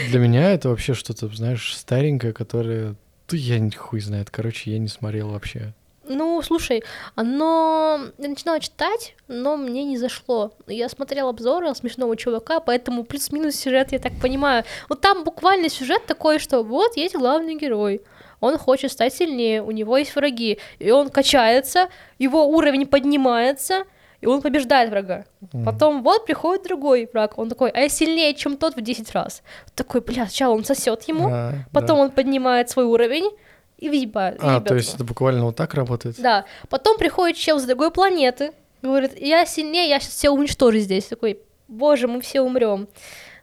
[0.10, 2.96] Для меня это вообще что-то, знаешь, старенькое, которое...
[3.30, 4.30] Да я не- хуй знает.
[4.30, 5.74] Короче, я не смотрел вообще.
[6.08, 6.84] Ну, слушай,
[7.16, 8.00] оно...
[8.18, 10.52] Я начинала читать, но мне не зашло.
[10.68, 14.64] Я смотрела обзоры смешного чувака, поэтому плюс-минус сюжет, я так понимаю.
[14.90, 18.02] Вот там буквально сюжет такой, что вот есть главный герой.
[18.40, 21.88] Он хочет стать сильнее, у него есть враги, и он качается,
[22.20, 23.86] его уровень поднимается,
[24.22, 25.26] и он побеждает врага.
[25.54, 25.64] М.
[25.66, 29.42] Потом вот приходит другой враг, он такой, а я сильнее, чем тот в 10 раз.
[29.74, 32.04] Такой, бля, сначала он сосет ему, А, потом да.
[32.04, 33.32] он поднимает свой уровень
[33.78, 34.38] и въебает.
[34.40, 34.96] А, то есть его.
[34.98, 36.16] это буквально вот так работает?
[36.20, 36.46] Да.
[36.70, 41.06] Потом приходит чел с другой планеты, говорит, я сильнее, я сейчас все уничтожу здесь.
[41.06, 42.88] Такой, боже, мы все умрем.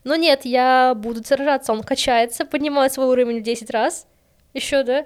[0.05, 1.73] Но нет, я буду сражаться.
[1.73, 4.07] Он качается, поднимает свой уровень в 10 раз.
[4.55, 5.05] Еще, да?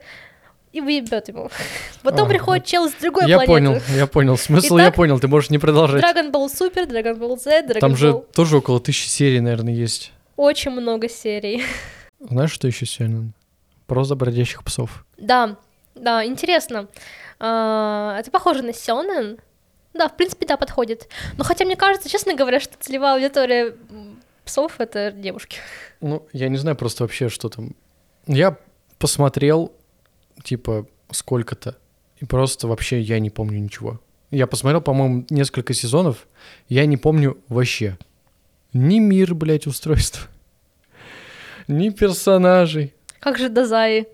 [0.72, 1.50] И выебет ему.
[2.02, 3.52] Потом А, приходит чел с другой Я планеты.
[3.52, 4.36] понял, я понял.
[4.36, 6.02] Смысл я Итак, понял, ты можешь не продолжать.
[6.02, 8.26] Dragon Ball Super, Dragon Ball Z, Dragon Там же Ball...
[8.34, 10.12] тоже около тысячи серий, наверное, есть.
[10.36, 11.62] Очень много серий.
[12.20, 13.32] Знаешь, что еще сегодня?
[13.87, 15.05] Проза бродячих псов.
[15.16, 15.57] Да,
[15.94, 16.88] да, интересно.
[17.38, 19.38] А, это похоже на Сёнэн.
[19.94, 21.09] Да, в принципе, да, подходит.
[21.38, 23.75] Но хотя мне кажется, честно говоря, что целевая аудитория
[24.44, 25.59] псов— это девушки.
[26.01, 27.75] Ну, я не знаю просто вообще, что там.
[28.27, 28.59] Я
[28.99, 29.72] посмотрел,
[30.42, 31.77] типа, сколько-то,
[32.18, 34.01] и просто вообще я не помню ничего.
[34.31, 36.27] Я посмотрел, по-моему, несколько сезонов,
[36.68, 37.96] я не помню вообще.
[38.72, 40.29] Ни мир, блядь, устройства,
[41.68, 42.95] ни персонажей.
[43.20, 44.07] Как же Дазаи?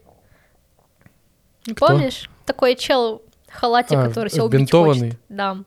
[1.65, 1.87] Кто?
[1.87, 2.31] помнишь?
[2.45, 5.19] Такой чел в халате, А, который все убить хочет.
[5.29, 5.59] Да.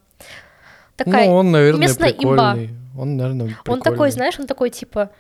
[0.96, 1.28] Такая...
[1.28, 2.54] ну, он, наверное, местная имба.
[2.54, 2.70] прикольный.
[2.98, 5.12] Он, наверное, Он такой, знаешь, он такой, типа,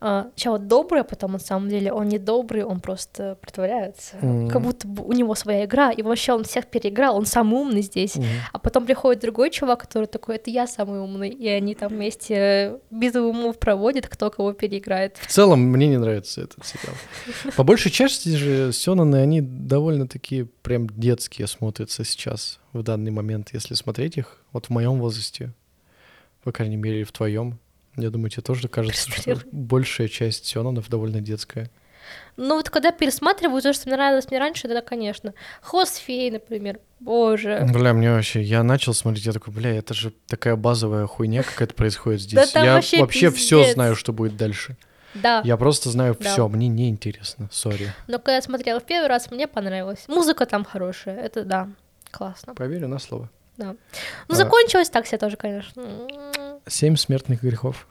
[0.00, 4.16] сначала добрый, а потом на самом деле он не добрый, он просто притворяется.
[4.22, 4.48] Мгм.
[4.48, 7.82] Как будто бы у него своя игра, и вообще он всех переиграл, он самый умный
[7.82, 8.16] здесь.
[8.16, 8.26] Мгм.
[8.52, 12.78] А потом приходит другой чувак, который такой, это я самый умный, и они там вместе
[12.90, 15.18] битву умов проводят, кто кого переиграет.
[15.18, 16.96] В целом, мне не нравится этот сериал.
[17.56, 23.50] По большей части же Сёнаны, они довольно такие прям детские смотрятся сейчас, в данный момент,
[23.52, 24.38] если смотреть их.
[24.52, 25.52] Вот в моем возрасте,
[26.42, 27.58] по крайней мере, в твоем.
[27.96, 31.70] Я думаю, тебе тоже кажется, что большая часть Сёнанов довольно детская.
[32.36, 35.34] Ну вот когда пересматриваю то, что мне нравилось мне раньше, тогда, конечно.
[35.60, 36.80] Хвост феи, например.
[36.98, 37.66] Боже.
[37.72, 41.74] Бля, мне вообще, я начал смотреть, я такой, бля, это же такая базовая хуйня какая-то
[41.74, 42.52] происходит Да здесь.
[42.52, 44.76] там я вообще вообще все знаю, что будет дальше.
[45.14, 45.42] Да.
[45.44, 46.32] Я просто знаю Да.
[46.32, 47.92] все, мне неинтересно, сори.
[48.06, 50.04] Но когда я смотрела в первый раз, мне понравилось.
[50.08, 51.68] Музыка там хорошая, это да,
[52.10, 52.54] классно.
[52.54, 53.28] Поверю на слово.
[53.56, 53.70] Да.
[53.70, 53.76] А.
[54.28, 55.82] Ну, закончилось так себе тоже, конечно.
[56.66, 57.86] Семь смертных грехов.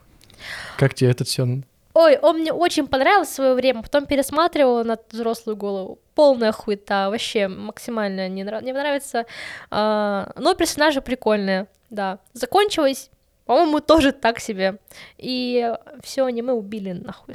[0.78, 1.64] Как тебе этот Сёнэн?
[1.92, 5.98] Ой, он мне очень понравился в свое время, потом пересматривала на взрослую голову.
[6.14, 9.26] Полная хуета, вообще максимально не, нрав- не нравится.
[9.70, 12.20] А, но персонажи прикольные, да.
[12.32, 13.10] Закончилось,
[13.44, 14.78] по-моему, тоже так себе.
[15.18, 17.34] И все аниме убили нахуй.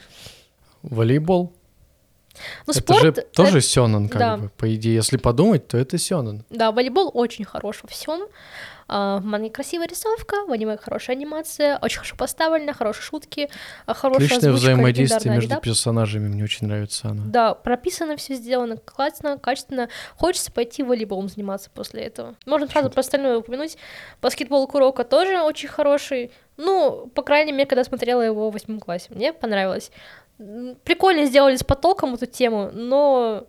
[0.84, 1.52] Волейбол.
[2.67, 3.02] Ну, это спорт...
[3.02, 4.38] же тоже Сёнэн, как да.
[4.38, 4.50] бы.
[4.58, 6.43] По идее, если подумать, то это Сёнэн.
[6.50, 8.28] Да, волейбол очень хорош во всем.
[8.88, 13.50] в манге красивая рисовка, в аниме хорошая анимация, очень хорошо поставлена, хорошие шутки,
[13.88, 15.60] а, хорошая Личное озвучка, взаимодействие между еда.
[15.60, 17.24] персонажами мне очень нравится она.
[17.26, 19.89] Да, прописано все сделано классно, качественно.
[20.17, 22.36] Хочется пойти волейболом заниматься после этого.
[22.45, 23.78] Можно сразу про остальное упомянуть.
[24.21, 26.32] Баскетбол Курока тоже очень хороший.
[26.58, 29.08] Ну, по крайней мере, когда смотрела его в восьмом классе.
[29.10, 29.91] Мне понравилось.
[30.84, 33.48] Прикольно сделали с потоком эту тему, но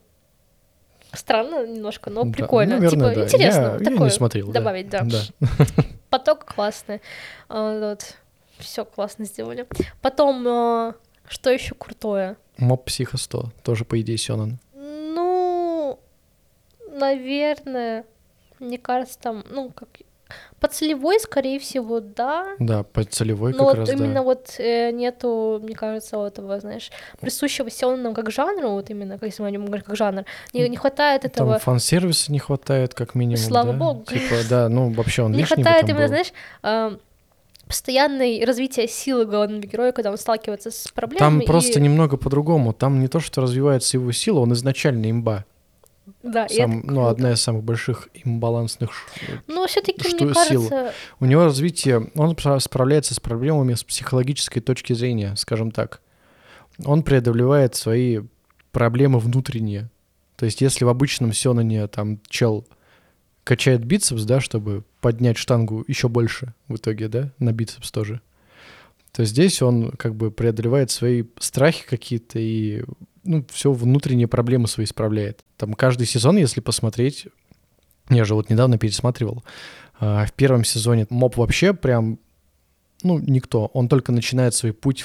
[1.12, 2.76] странно немножко, но Да, прикольно.
[2.76, 3.24] наверное, типа, да.
[3.24, 3.60] интересно.
[3.60, 4.52] Я- я такое не смотрел, да.
[4.60, 5.02] добавить, да.
[5.04, 5.20] Да.
[6.10, 7.00] Поток классный.
[7.48, 8.14] А, вот.
[8.58, 9.66] Все классно сделали.
[10.00, 10.94] Потом, а,
[11.28, 12.36] что еще крутое?
[12.58, 14.58] Моб Психо 100, тоже, по идее, Сёнэн.
[14.74, 15.98] Ну,
[16.88, 18.04] наверное,
[18.60, 19.88] мне кажется, там, ну, как
[20.60, 22.54] по целевой, скорее всего, да.
[22.58, 24.22] Да, по целевой Но как вот раз, именно да.
[24.22, 29.28] вот э, нету, мне кажется, вот этого, знаешь, присущего сёнэну как жанру, вот именно, как
[29.28, 32.94] если мы о нём говорим как жанр, не, не хватает этого, Там фан-сервиса не хватает,
[32.94, 33.78] как минимум, Слава да?
[33.78, 34.04] богу.
[34.04, 36.08] Типа, да, ну, вообще он не хватает именно, был.
[36.08, 36.98] знаешь, а,
[37.66, 41.44] постоянной развития силы главного героя, когда он сталкивается с Там проблемами.
[41.44, 41.82] просто и...
[41.82, 42.72] немного по-другому.
[42.72, 45.44] Там не то, что развивается его сила, он изначально имба.
[46.26, 47.10] Да, Сам, это ну, круто.
[47.10, 48.90] одна из самых больших имбалансных
[49.46, 54.62] Но все-таки, что мне кажется, У него развитие, он спра- справляется с проблемами с психологической
[54.62, 56.00] точки зрения, скажем так.
[56.84, 58.20] Он преодолевает свои
[58.72, 59.90] проблемы внутренние.
[60.36, 62.66] То есть, если в обычном сёнэне там чел
[63.44, 68.20] качает бицепс, да, чтобы поднять штангу еще больше в итоге, да, на бицепс тоже,
[69.12, 72.82] то здесь он как бы преодолевает свои страхи какие-то и
[73.26, 75.44] ну, все внутренние проблемы свои исправляет.
[75.56, 77.26] Там каждый сезон, если посмотреть,
[78.08, 79.44] я же вот недавно пересматривал,
[79.98, 82.18] а, в первом сезоне моб вообще прям,
[83.02, 83.66] ну, никто.
[83.72, 85.04] Он только начинает свой путь,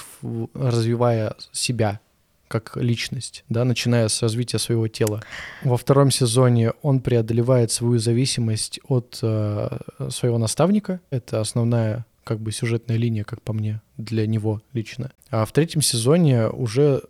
[0.53, 1.99] развивая себя
[2.47, 5.23] как личность, да, начиная с развития своего тела.
[5.63, 9.69] Во втором сезоне он преодолевает свою зависимость от э,
[10.09, 10.99] своего наставника.
[11.11, 15.11] Это основная как бы сюжетная линия, как по мне, для него лично.
[15.29, 17.03] А в третьем сезоне уже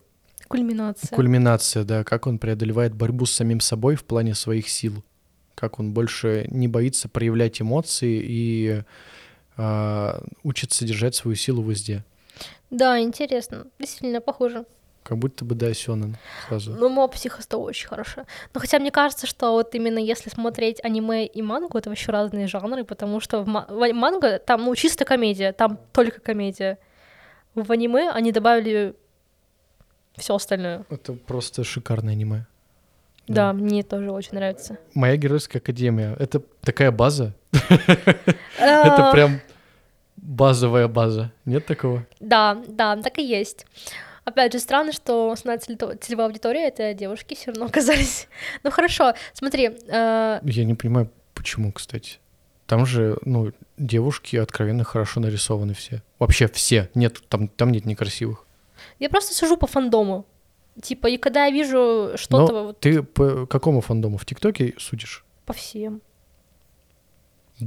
[0.51, 1.15] кульминация.
[1.15, 5.03] Кульминация, да, как он преодолевает борьбу с самим собой в плане своих сил,
[5.55, 8.83] как он больше не боится проявлять эмоции и
[9.57, 12.03] а, учится держать свою силу везде.
[12.69, 13.67] Да, интересно.
[13.79, 14.65] Действительно, похоже.
[15.03, 16.15] Как будто бы, да, Сёнэн
[16.47, 16.73] сразу.
[16.73, 18.25] Ну, моб психоста очень хорошо.
[18.53, 22.47] Но хотя мне кажется, что вот именно если смотреть аниме и мангу, это вообще разные
[22.47, 26.77] жанры, потому что в, ма- в манго там, ну, чисто комедия, там только комедия.
[27.55, 28.95] В аниме они добавили
[30.21, 30.85] все остальное.
[30.89, 32.45] Это просто шикарное аниме.
[33.27, 34.77] Да, мне тоже очень нравится.
[34.93, 37.33] Моя геройская академия— это такая база.
[38.59, 39.41] А, Это прям
[40.17, 41.31] базовая база.
[41.45, 42.05] Нет такого?
[42.19, 43.65] Да, да, так и есть.
[44.23, 48.27] Опять же, странно, что основная целевая аудитория— это девушки все равно оказались.
[48.63, 52.19] Ну хорошо, смотри, э, Я не понимаю, почему, кстати.
[52.67, 56.01] Там же, ну, девушки откровенно хорошо нарисованы все.
[56.19, 56.89] Вообще все.
[56.93, 58.45] Нет, там, там нет некрасивых.
[58.99, 60.25] Я просто сижу по фандому.
[60.81, 64.17] Типа, и когда я вижу что-то Но вот ты по какому фандому?
[64.17, 65.25] В ТикТоке судишь?
[65.45, 66.01] по всем.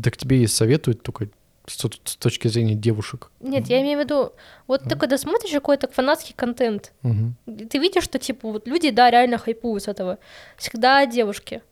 [0.02, 1.28] Так тебе и советуют только
[1.66, 3.30] с, с точки зрения девушек.
[3.40, 4.32] Нет, я имею в виду,
[4.66, 7.36] вот ты когда смотришь какой-то фанатский контент, Мгм.
[7.70, 10.18] ты видишь, что, типа, вот люди, да, реально хайпуют с этого.
[10.56, 11.62] Всегда девушки.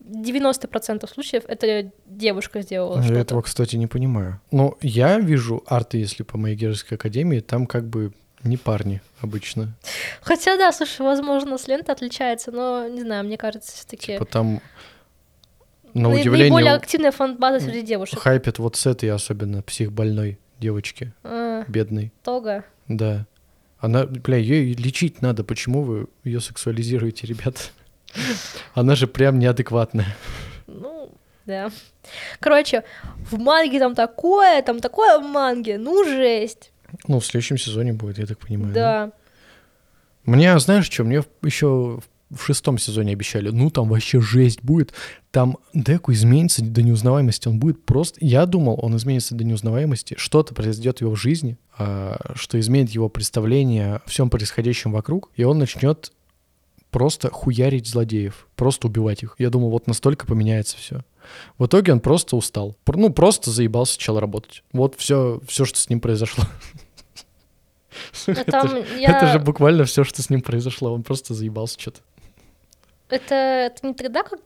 [0.00, 3.20] 90% случаев это девушка сделала Я что-то.
[3.20, 4.40] этого, кстати, не понимаю.
[4.52, 8.12] Но я вижу арты, если по моей геройской академии, там как бы
[8.46, 9.74] Не парни обычно.
[10.20, 14.24] Хотя, да, слушай, возможно, с ленты отличается, но, не знаю, мне кажется, все таки Типа
[14.24, 14.60] там,
[15.94, 18.20] на наиболее удивление, активная фан-база среди девушек.
[18.20, 22.12] хайпят вот с этой особенно психбольной девочки, А, бедной.
[22.22, 22.64] Тога.
[22.86, 23.26] Да.
[23.78, 25.42] Она, бля, ее лечить надо.
[25.42, 27.60] Почему вы ее сексуализируете, ребята?
[28.74, 30.16] Она же прям неадекватная.
[30.68, 31.10] Ну,
[31.44, 31.70] да.
[32.40, 32.84] Короче,
[33.30, 36.72] в манге там такое, там такое в манге, ну жесть.
[37.06, 38.74] Ну, в следующем сезоне будет, я так понимаю.
[38.74, 39.12] Да.
[40.24, 44.92] Мне, знаешь что, мне еще в шестом сезоне обещали, ну там вообще жесть будет.
[45.30, 48.18] Там Деку изменится до неузнаваемости, он будет просто...
[48.20, 53.08] Я думал, он изменится до неузнаваемости, что-то произойдет в его жизни, а, что изменит его
[53.08, 56.12] представление о всем происходящем вокруг, и он начнет
[56.90, 59.34] просто хуярить злодеев, просто убивать их.
[59.38, 61.02] Я думал, вот настолько поменяется все.
[61.58, 62.76] В итоге он просто устал.
[62.86, 64.62] Ну, просто заебался чел работать.
[64.72, 66.44] Вот все, все, что с ним произошло.
[68.26, 69.16] Это же- я...
[69.16, 70.92] Это же буквально все, что с ним произошло.
[70.92, 72.00] Он просто заебался что-то.
[73.08, 74.40] Это, это не тогда, как...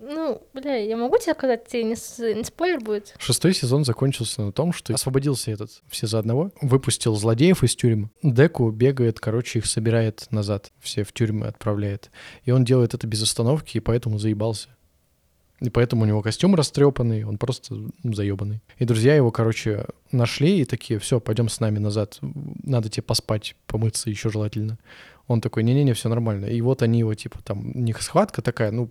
[0.00, 3.14] Ну, бля, я могу тебе сказать, тебе не, не спойлер будет?
[3.18, 8.10] Шестой сезон закончился на том, что освободился этот все за одного, выпустил злодеев из тюрьмы.
[8.22, 12.10] Деку бегает, короче, их собирает назад, все в тюрьмы отправляет.
[12.44, 14.68] И он делает это без остановки, и поэтому заебался.
[15.60, 18.60] И поэтому у него костюм растрепанный, он просто заебанный.
[18.78, 22.18] И друзья его, короче, нашли и такие, все, пойдем с нами назад.
[22.20, 24.78] Надо тебе поспать, помыться еще желательно.
[25.26, 26.46] Он такой, не-не-не, все нормально.
[26.46, 28.90] И вот они его, типа, там, у них схватка такая, ну,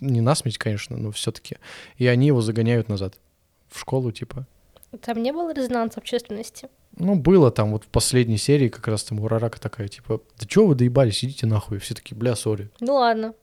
[0.00, 1.56] не насмерть, конечно, но все-таки.
[1.96, 3.18] И они его загоняют назад
[3.68, 4.46] в школу, типа.
[5.02, 6.68] Там не было резонанса общественности.
[6.96, 10.68] Ну, было там вот в последней серии как раз там Урарака такая, типа, да чего
[10.68, 11.78] вы доебались, идите нахуй.
[11.78, 12.70] Все такие, бля, сори.
[12.80, 13.34] Ну ладно.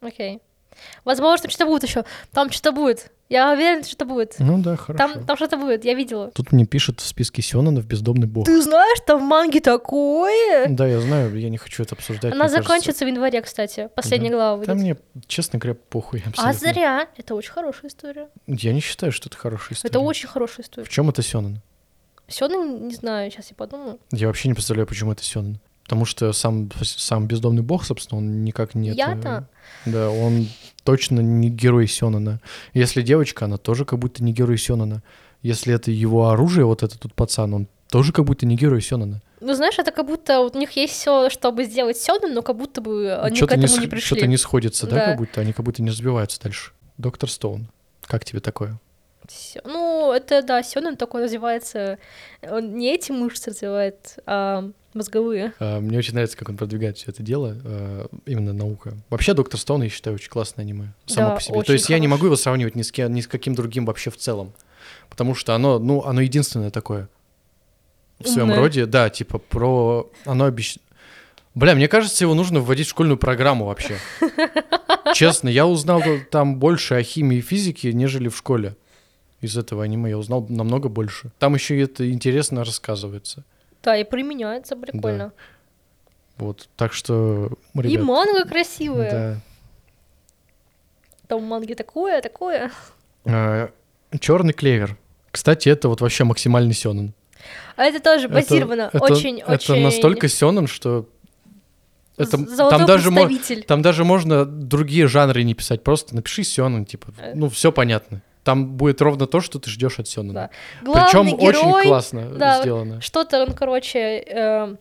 [0.00, 0.40] Окей.
[1.04, 2.04] Возможно, там что-то будет еще.
[2.32, 3.12] Там что-то будет.
[3.32, 4.34] Я уверен, что-то будет.
[4.38, 4.98] Ну да, хорошо.
[5.14, 6.30] Там, там что-то будет, я видела.
[6.32, 8.44] Тут мне пишут в списке Сёнонов бездомный бог.
[8.44, 10.66] Ты знаешь, там в манге такое?
[10.68, 12.32] Да, я знаю, я не хочу это обсуждать.
[12.32, 12.62] Она мне кажется.
[12.62, 13.88] закончится в январе, кстати.
[13.96, 14.36] Последняя Да.
[14.36, 14.98] глава Да выйдет.
[15.14, 16.72] мне, честно говоря, похуй А абсолютно.
[16.72, 17.08] зря.
[17.16, 18.28] Это очень хорошая история.
[18.46, 19.90] Я не считаю, что это хорошая история.
[19.90, 20.84] Это очень хорошая история.
[20.86, 21.60] В чем это Сёнон?
[22.28, 23.98] Все, не знаю, сейчас я подумаю.
[24.10, 25.58] Я вообще не представляю, почему это Сёнон.
[25.84, 28.90] Потому что сам, сам бездомный бог, собственно, он никак не...
[28.90, 29.48] это- Я-то?
[29.84, 30.48] Да, он
[30.84, 32.40] точно не герой Сёнона.
[32.74, 35.02] Если девочка, она тоже как будто не герой Сёнона.
[35.42, 39.20] Если это его оружие, вот этот тут пацан, он тоже как будто не герой Сёнона.
[39.40, 42.80] Ну, знаешь, это как будто у них есть все, чтобы сделать Сёнэн, но как будто
[42.80, 44.06] бы они Что-то к не, этому не, сх- пришли.
[44.06, 44.96] что-то не сходится, да.
[44.96, 45.04] Да.
[45.06, 45.40] как будто?
[45.40, 46.72] Они как будто не развиваются дальше.
[46.98, 47.68] Доктор Стоун,
[48.06, 48.78] как тебе такое?
[49.64, 51.98] Ну, это, да, Сёнэн такой развивается,
[52.42, 55.52] он не эти мышцы развивает, а мозговые.
[55.58, 58.94] А, Мне очень нравится, как он продвигает все это дело, а, именно наука.
[59.10, 60.92] Вообще, Доктор Стоун, я считаю, очень классное аниме.
[61.06, 61.62] Само Да, по себе.
[61.62, 64.10] То есть я не могу его сравнивать ни с, кем, ни с каким другим вообще
[64.10, 64.52] в целом.
[65.08, 67.08] Потому что оно, ну, оно единственное такое
[68.18, 68.58] в своем Умное.
[68.58, 68.86] роде.
[68.86, 70.10] Да, типа про...
[70.24, 70.76] Оно обещ...
[71.54, 73.98] Бля, мне кажется, его нужно вводить в школьную программу вообще.
[75.14, 78.76] Честно, я узнал там больше о химии и физике, нежели в школе.
[79.42, 81.30] Из этого аниме я узнал намного больше.
[81.38, 83.44] Там еще это интересно рассказывается.
[83.82, 85.32] Да, и применяется прикольно.
[86.38, 89.10] Вот, так что, И ребят, манга красивая.
[89.10, 89.36] да.
[91.28, 92.70] Там в манге такое, такое.
[94.20, 94.96] Черный клевер.
[95.30, 97.12] Кстати, это вот вообще максимальный сёнэн.
[97.76, 99.82] А это тоже Это- базировано это, очень, это очень...
[99.82, 101.08] настолько сёнэн, что
[102.18, 103.28] это, золотой там даже мо-
[103.66, 107.32] там даже можно другие жанры не писать, просто напиши сёнэн, типа, Э.
[107.34, 108.20] ну все понятно.
[108.44, 110.50] Там будет ровно то, что ты ждешь от сёнэна.
[110.82, 111.06] Да.
[111.06, 113.00] Причем очень классно да, сделано.
[113.00, 114.76] что-то он, короче, э,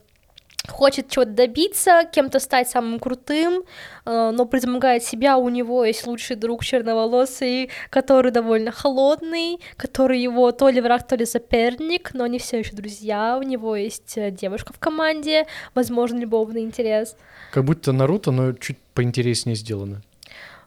[0.67, 3.63] хочет чего-то добиться, кем-то стать самым крутым,
[4.06, 10.52] э, но превозмогает себя, у него есть лучший друг черноволосый, который довольно холодный, который его
[10.52, 14.32] то ли враг, то ли соперник, но они все еще друзья, у него есть э,
[14.32, 17.15] девушка в команде, возможно, любовный интерес.
[17.52, 20.02] Как будто Наруто, но чуть поинтереснее сделано.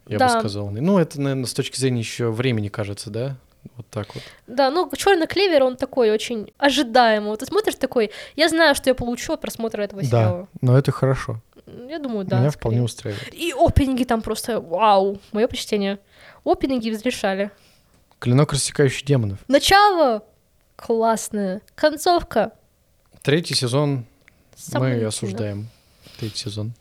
[0.06, 0.38] Я бы Да.
[0.40, 0.70] сказал.
[0.70, 3.36] Ну, это, наверное, с точки зрения еще времени, кажется, да?
[3.76, 4.22] Вот так вот.
[4.46, 7.30] Да, ну, черный клевер, он такой очень ожидаемый.
[7.30, 10.48] Вот ты смотришь такой, я знаю, что я получу от просмотра этого Да, сериала.
[10.60, 11.40] но это хорошо.
[11.88, 12.40] Я думаю, да.
[12.40, 12.60] Меня скорее.
[12.60, 13.32] вполне устраивает.
[13.34, 15.98] И опенинги там просто вау, мое почтение.
[16.44, 17.50] Опенинги разрешали.
[18.18, 19.38] Клинок, рассекающий демонов.
[19.48, 20.22] Начало
[20.76, 22.52] классное, концовка.
[23.22, 24.04] Третий сезон мы
[24.56, 25.08] сомнительно.
[25.08, 25.68] осуждаем.
[26.18, 26.72] Третий сезон.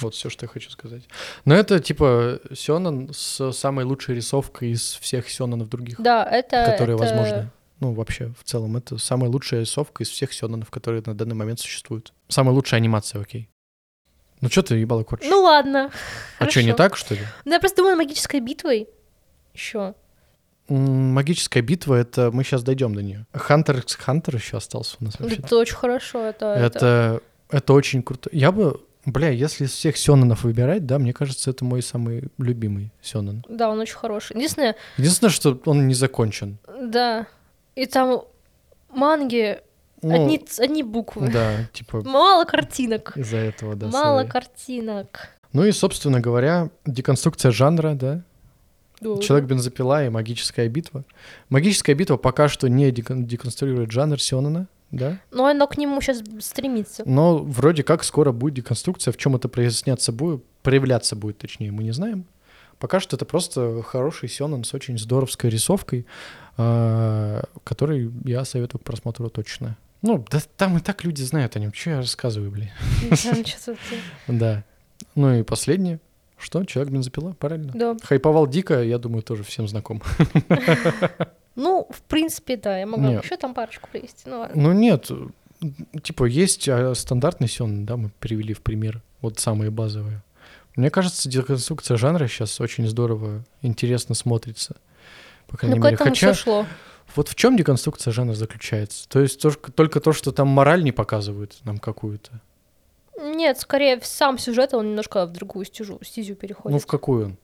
[0.00, 1.02] Вот все, что я хочу сказать.
[1.44, 6.64] Но это типа Сёнэн с самой лучшей рисовкой из всех Сёнэнов других, Да, это...
[6.70, 7.50] которые это- возможны.
[7.80, 11.60] Ну, вообще, в целом, это самая лучшая рисовка из всех Сёнэнов, которые на данный момент
[11.60, 12.12] существуют.
[12.28, 13.48] Самая лучшая анимация, окей.
[14.40, 15.28] Ну что ты ебало корчишь?
[15.30, 15.90] Ну ладно.
[16.38, 17.20] а что, не так, что ли?
[17.44, 18.88] Ну я просто думаю магической битвой
[19.54, 19.94] еще.
[20.68, 23.26] Магическая битва, это мы сейчас дойдем до нее.
[23.32, 25.36] Хантер x Хантер еще остался у нас вообще.
[25.36, 26.46] Это очень хорошо, это...
[26.54, 27.20] это- Это,
[27.50, 28.30] это очень круто.
[28.32, 32.90] Я бы, бля, если из всех сёнэнов выбирать, да, мне кажется, это мой самый любимый
[33.02, 33.44] сёнэн.
[33.48, 34.36] Да, он очень хороший.
[34.36, 36.58] Единственное, Единственное, что он не закончен.
[36.80, 37.26] да,
[37.74, 38.22] и там
[38.90, 39.58] манги,
[40.02, 41.30] Ну, одни, одни буквы.
[41.30, 43.16] Да, типа Мало картинок.
[43.16, 43.88] из-за этого, да.
[43.88, 44.28] Мало sorry.
[44.28, 45.28] картинок.
[45.52, 48.22] Ну и, собственно говоря, деконструкция жанра, да,
[49.00, 49.18] Да.
[49.20, 51.04] Человек-бензопила и магическая битва.
[51.48, 54.66] Магическая битва пока что не декон- деконструирует жанр Сёнэна,
[54.96, 55.20] да?
[55.30, 57.02] Но оно к нему сейчас стремится.
[57.06, 61.82] Но вроде как скоро будет деконструкция, в чем это проясняться будет, проявляться будет, точнее, мы
[61.84, 62.26] не знаем.
[62.78, 66.06] Пока что это просто хороший Сёнэн с очень здоровской рисовкой,
[66.56, 69.76] а, который я советую к просмотру точно.
[70.02, 71.72] Ну, да там и так люди знают о нем.
[71.72, 72.70] Что я рассказываю, блин?
[74.28, 74.64] Да.
[75.14, 76.00] Ну и последнее.
[76.36, 76.64] Что?
[76.64, 77.72] Человек-бензопила, правильно?
[77.74, 77.96] Да.
[78.02, 80.02] Хайповал дико, я думаю, тоже всем знаком.
[81.56, 84.22] Ну, в принципе, да, я могу еще там парочку привести.
[84.28, 84.60] Ну, ладно.
[84.62, 85.10] Ну нет,
[86.02, 90.22] типа есть а, стандартный сён, да, мы привели в пример, вот самые базовые.
[90.76, 94.74] Мне кажется, деконструкция жанра сейчас очень здорово, интересно смотрится.
[95.46, 96.66] По крайней Ну, к мере, этому хотя все шло.
[97.14, 99.08] вот в чем деконструкция жанра заключается?
[99.08, 102.40] То есть только, только то, что там мораль не показывают нам какую-то.
[103.22, 106.82] Нет, скорее, сам сюжет, он немножко в другую стезю, стезю Ну, переходит.
[106.82, 107.36] в какую он?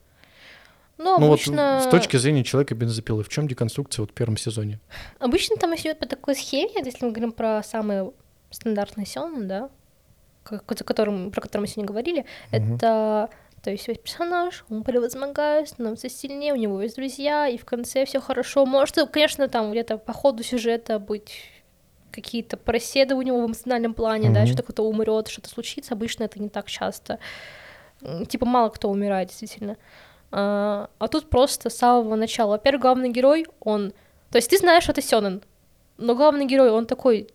[1.03, 1.75] Ну, Ну, обычно...
[1.79, 4.79] вот с точки зрения человека бензопилы, в чем деконструкция вот в первом сезоне?
[5.19, 8.11] Обычно там идет по такой схеме, если мы говорим про самые
[8.51, 9.69] стандартные сёнэн, да,
[10.43, 12.75] ко- которым, про которые мы сегодня говорили, Мгм.
[12.75, 13.29] это,
[13.63, 18.05] то есть весь персонаж, он превозмогает, становится сильнее, у него есть друзья, и в конце
[18.05, 18.65] все хорошо.
[18.65, 21.31] Может, конечно, там где-то по ходу сюжета быть
[22.11, 24.47] какие-то проседы у него в эмоциональном плане, да, Мгм.
[24.47, 25.93] что-то кто-то умрет, что-то случится.
[25.93, 27.17] Обычно это не так часто.
[28.27, 29.77] Типа мало кто умирает, действительно.
[30.31, 32.51] А, а тут просто с самого начала.
[32.51, 33.91] Во-первых, главный герой, он...
[34.31, 35.41] То есть ты знаешь, что это Сёнэн,
[35.97, 37.27] но главный герой, он такой...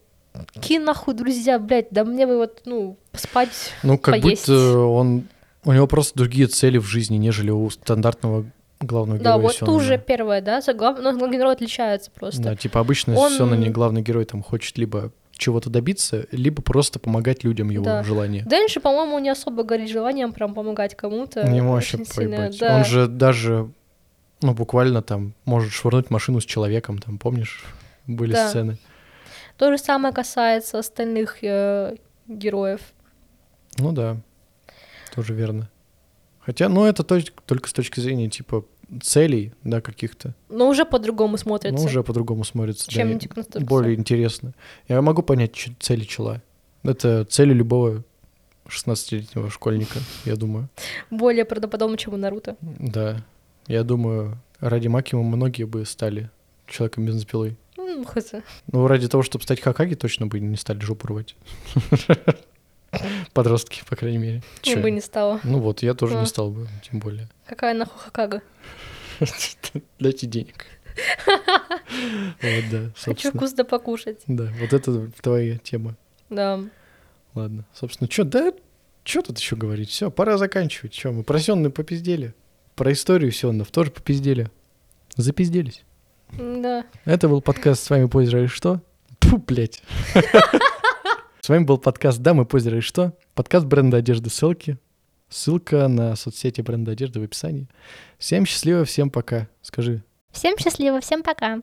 [0.60, 4.48] Ки нахуй, друзья, блядь, да мне бы вот, ну, спать, Ну, как поесть.
[4.48, 5.24] будто он...
[5.64, 8.44] У него просто другие цели в жизни, нежели у стандартного
[8.80, 9.76] главного Да, героя вот сёнэна.
[9.76, 10.98] уже первое, да, за глав...
[11.00, 12.42] но главный герой отличается просто.
[12.42, 16.98] Да, типа обычно Он- на не главный герой там хочет либо чего-то добиться, либо просто
[16.98, 18.02] помогать людям его Да.
[18.02, 18.44] желание.
[18.44, 21.40] Дэнши, по-моему, не особо горит желанием прям помогать кому-то.
[21.40, 22.58] Ему вообще поебать.
[22.58, 22.76] да.
[22.76, 23.70] Он же даже,
[24.42, 27.64] ну, буквально там может швырнуть машину с человеком, там, помнишь,
[28.06, 28.48] были Да.
[28.48, 28.78] сцены.
[29.58, 31.96] То же самое касается остальных э,
[32.28, 32.80] героев.
[33.78, 34.16] Ну да,
[35.14, 35.70] тоже верно.
[36.40, 38.64] Хотя, ну, это точ- только с точки зрения, типа,
[39.02, 40.34] целей, да, каких-то.
[40.48, 42.90] Но уже по-другому смотрится, Ну, уже по-другому смотрится.
[42.90, 43.66] чем да, и деконструкция.
[43.66, 44.54] более интересно.
[44.88, 46.42] Я могу понять цели чела.
[46.82, 48.04] Это цели любого
[48.68, 50.68] 16-летнего школьника, я думаю.
[51.10, 52.56] Более правдоподобно, чем у Наруто.
[52.60, 53.24] Да.
[53.66, 56.30] Я думаю, ради Макима многие бы стали
[56.66, 57.56] человеком бензопилой.
[57.76, 58.32] Ну, хз.
[58.72, 61.34] Ну, ради того, чтобы стать Хакаги, точно бы не стали жопу рвать.
[63.32, 64.42] Подростки, по крайней мере.
[64.62, 65.40] Я бы не стала.
[65.44, 67.28] Ну вот, я тоже не стал бы, тем более.
[67.46, 68.42] Какая нахуй Хакага?
[69.98, 70.66] Дайте денег.
[72.42, 74.18] Вот, да, Хочу вкусно покушать.
[74.26, 75.96] Да, вот это твоя тема.
[76.30, 76.60] Да.
[77.34, 77.64] Ладно.
[77.72, 78.52] Собственно, что, да,
[79.04, 79.90] что тут еще говорить?
[79.90, 80.92] Все, пора заканчивать.
[80.92, 82.34] Че, мы про Сённы попиздели.
[82.74, 84.50] Про историю Сённов тоже попиздели.
[85.16, 85.84] Запизделись.
[86.32, 86.84] Да.
[87.04, 88.80] Это был подкаст «С вами позже и что?»
[89.20, 89.82] Фу, блядь.
[91.46, 94.78] С вами был подкаст «Да, мы позже и что?» Подкаст бренда одежды «Ссылки».
[95.28, 97.68] Ссылка на соцсети бренда одежды в описании.
[98.18, 99.46] Всем счастливо, всем пока.
[99.62, 100.02] Скажи.
[100.32, 101.60] Всем счастливо, всем пока.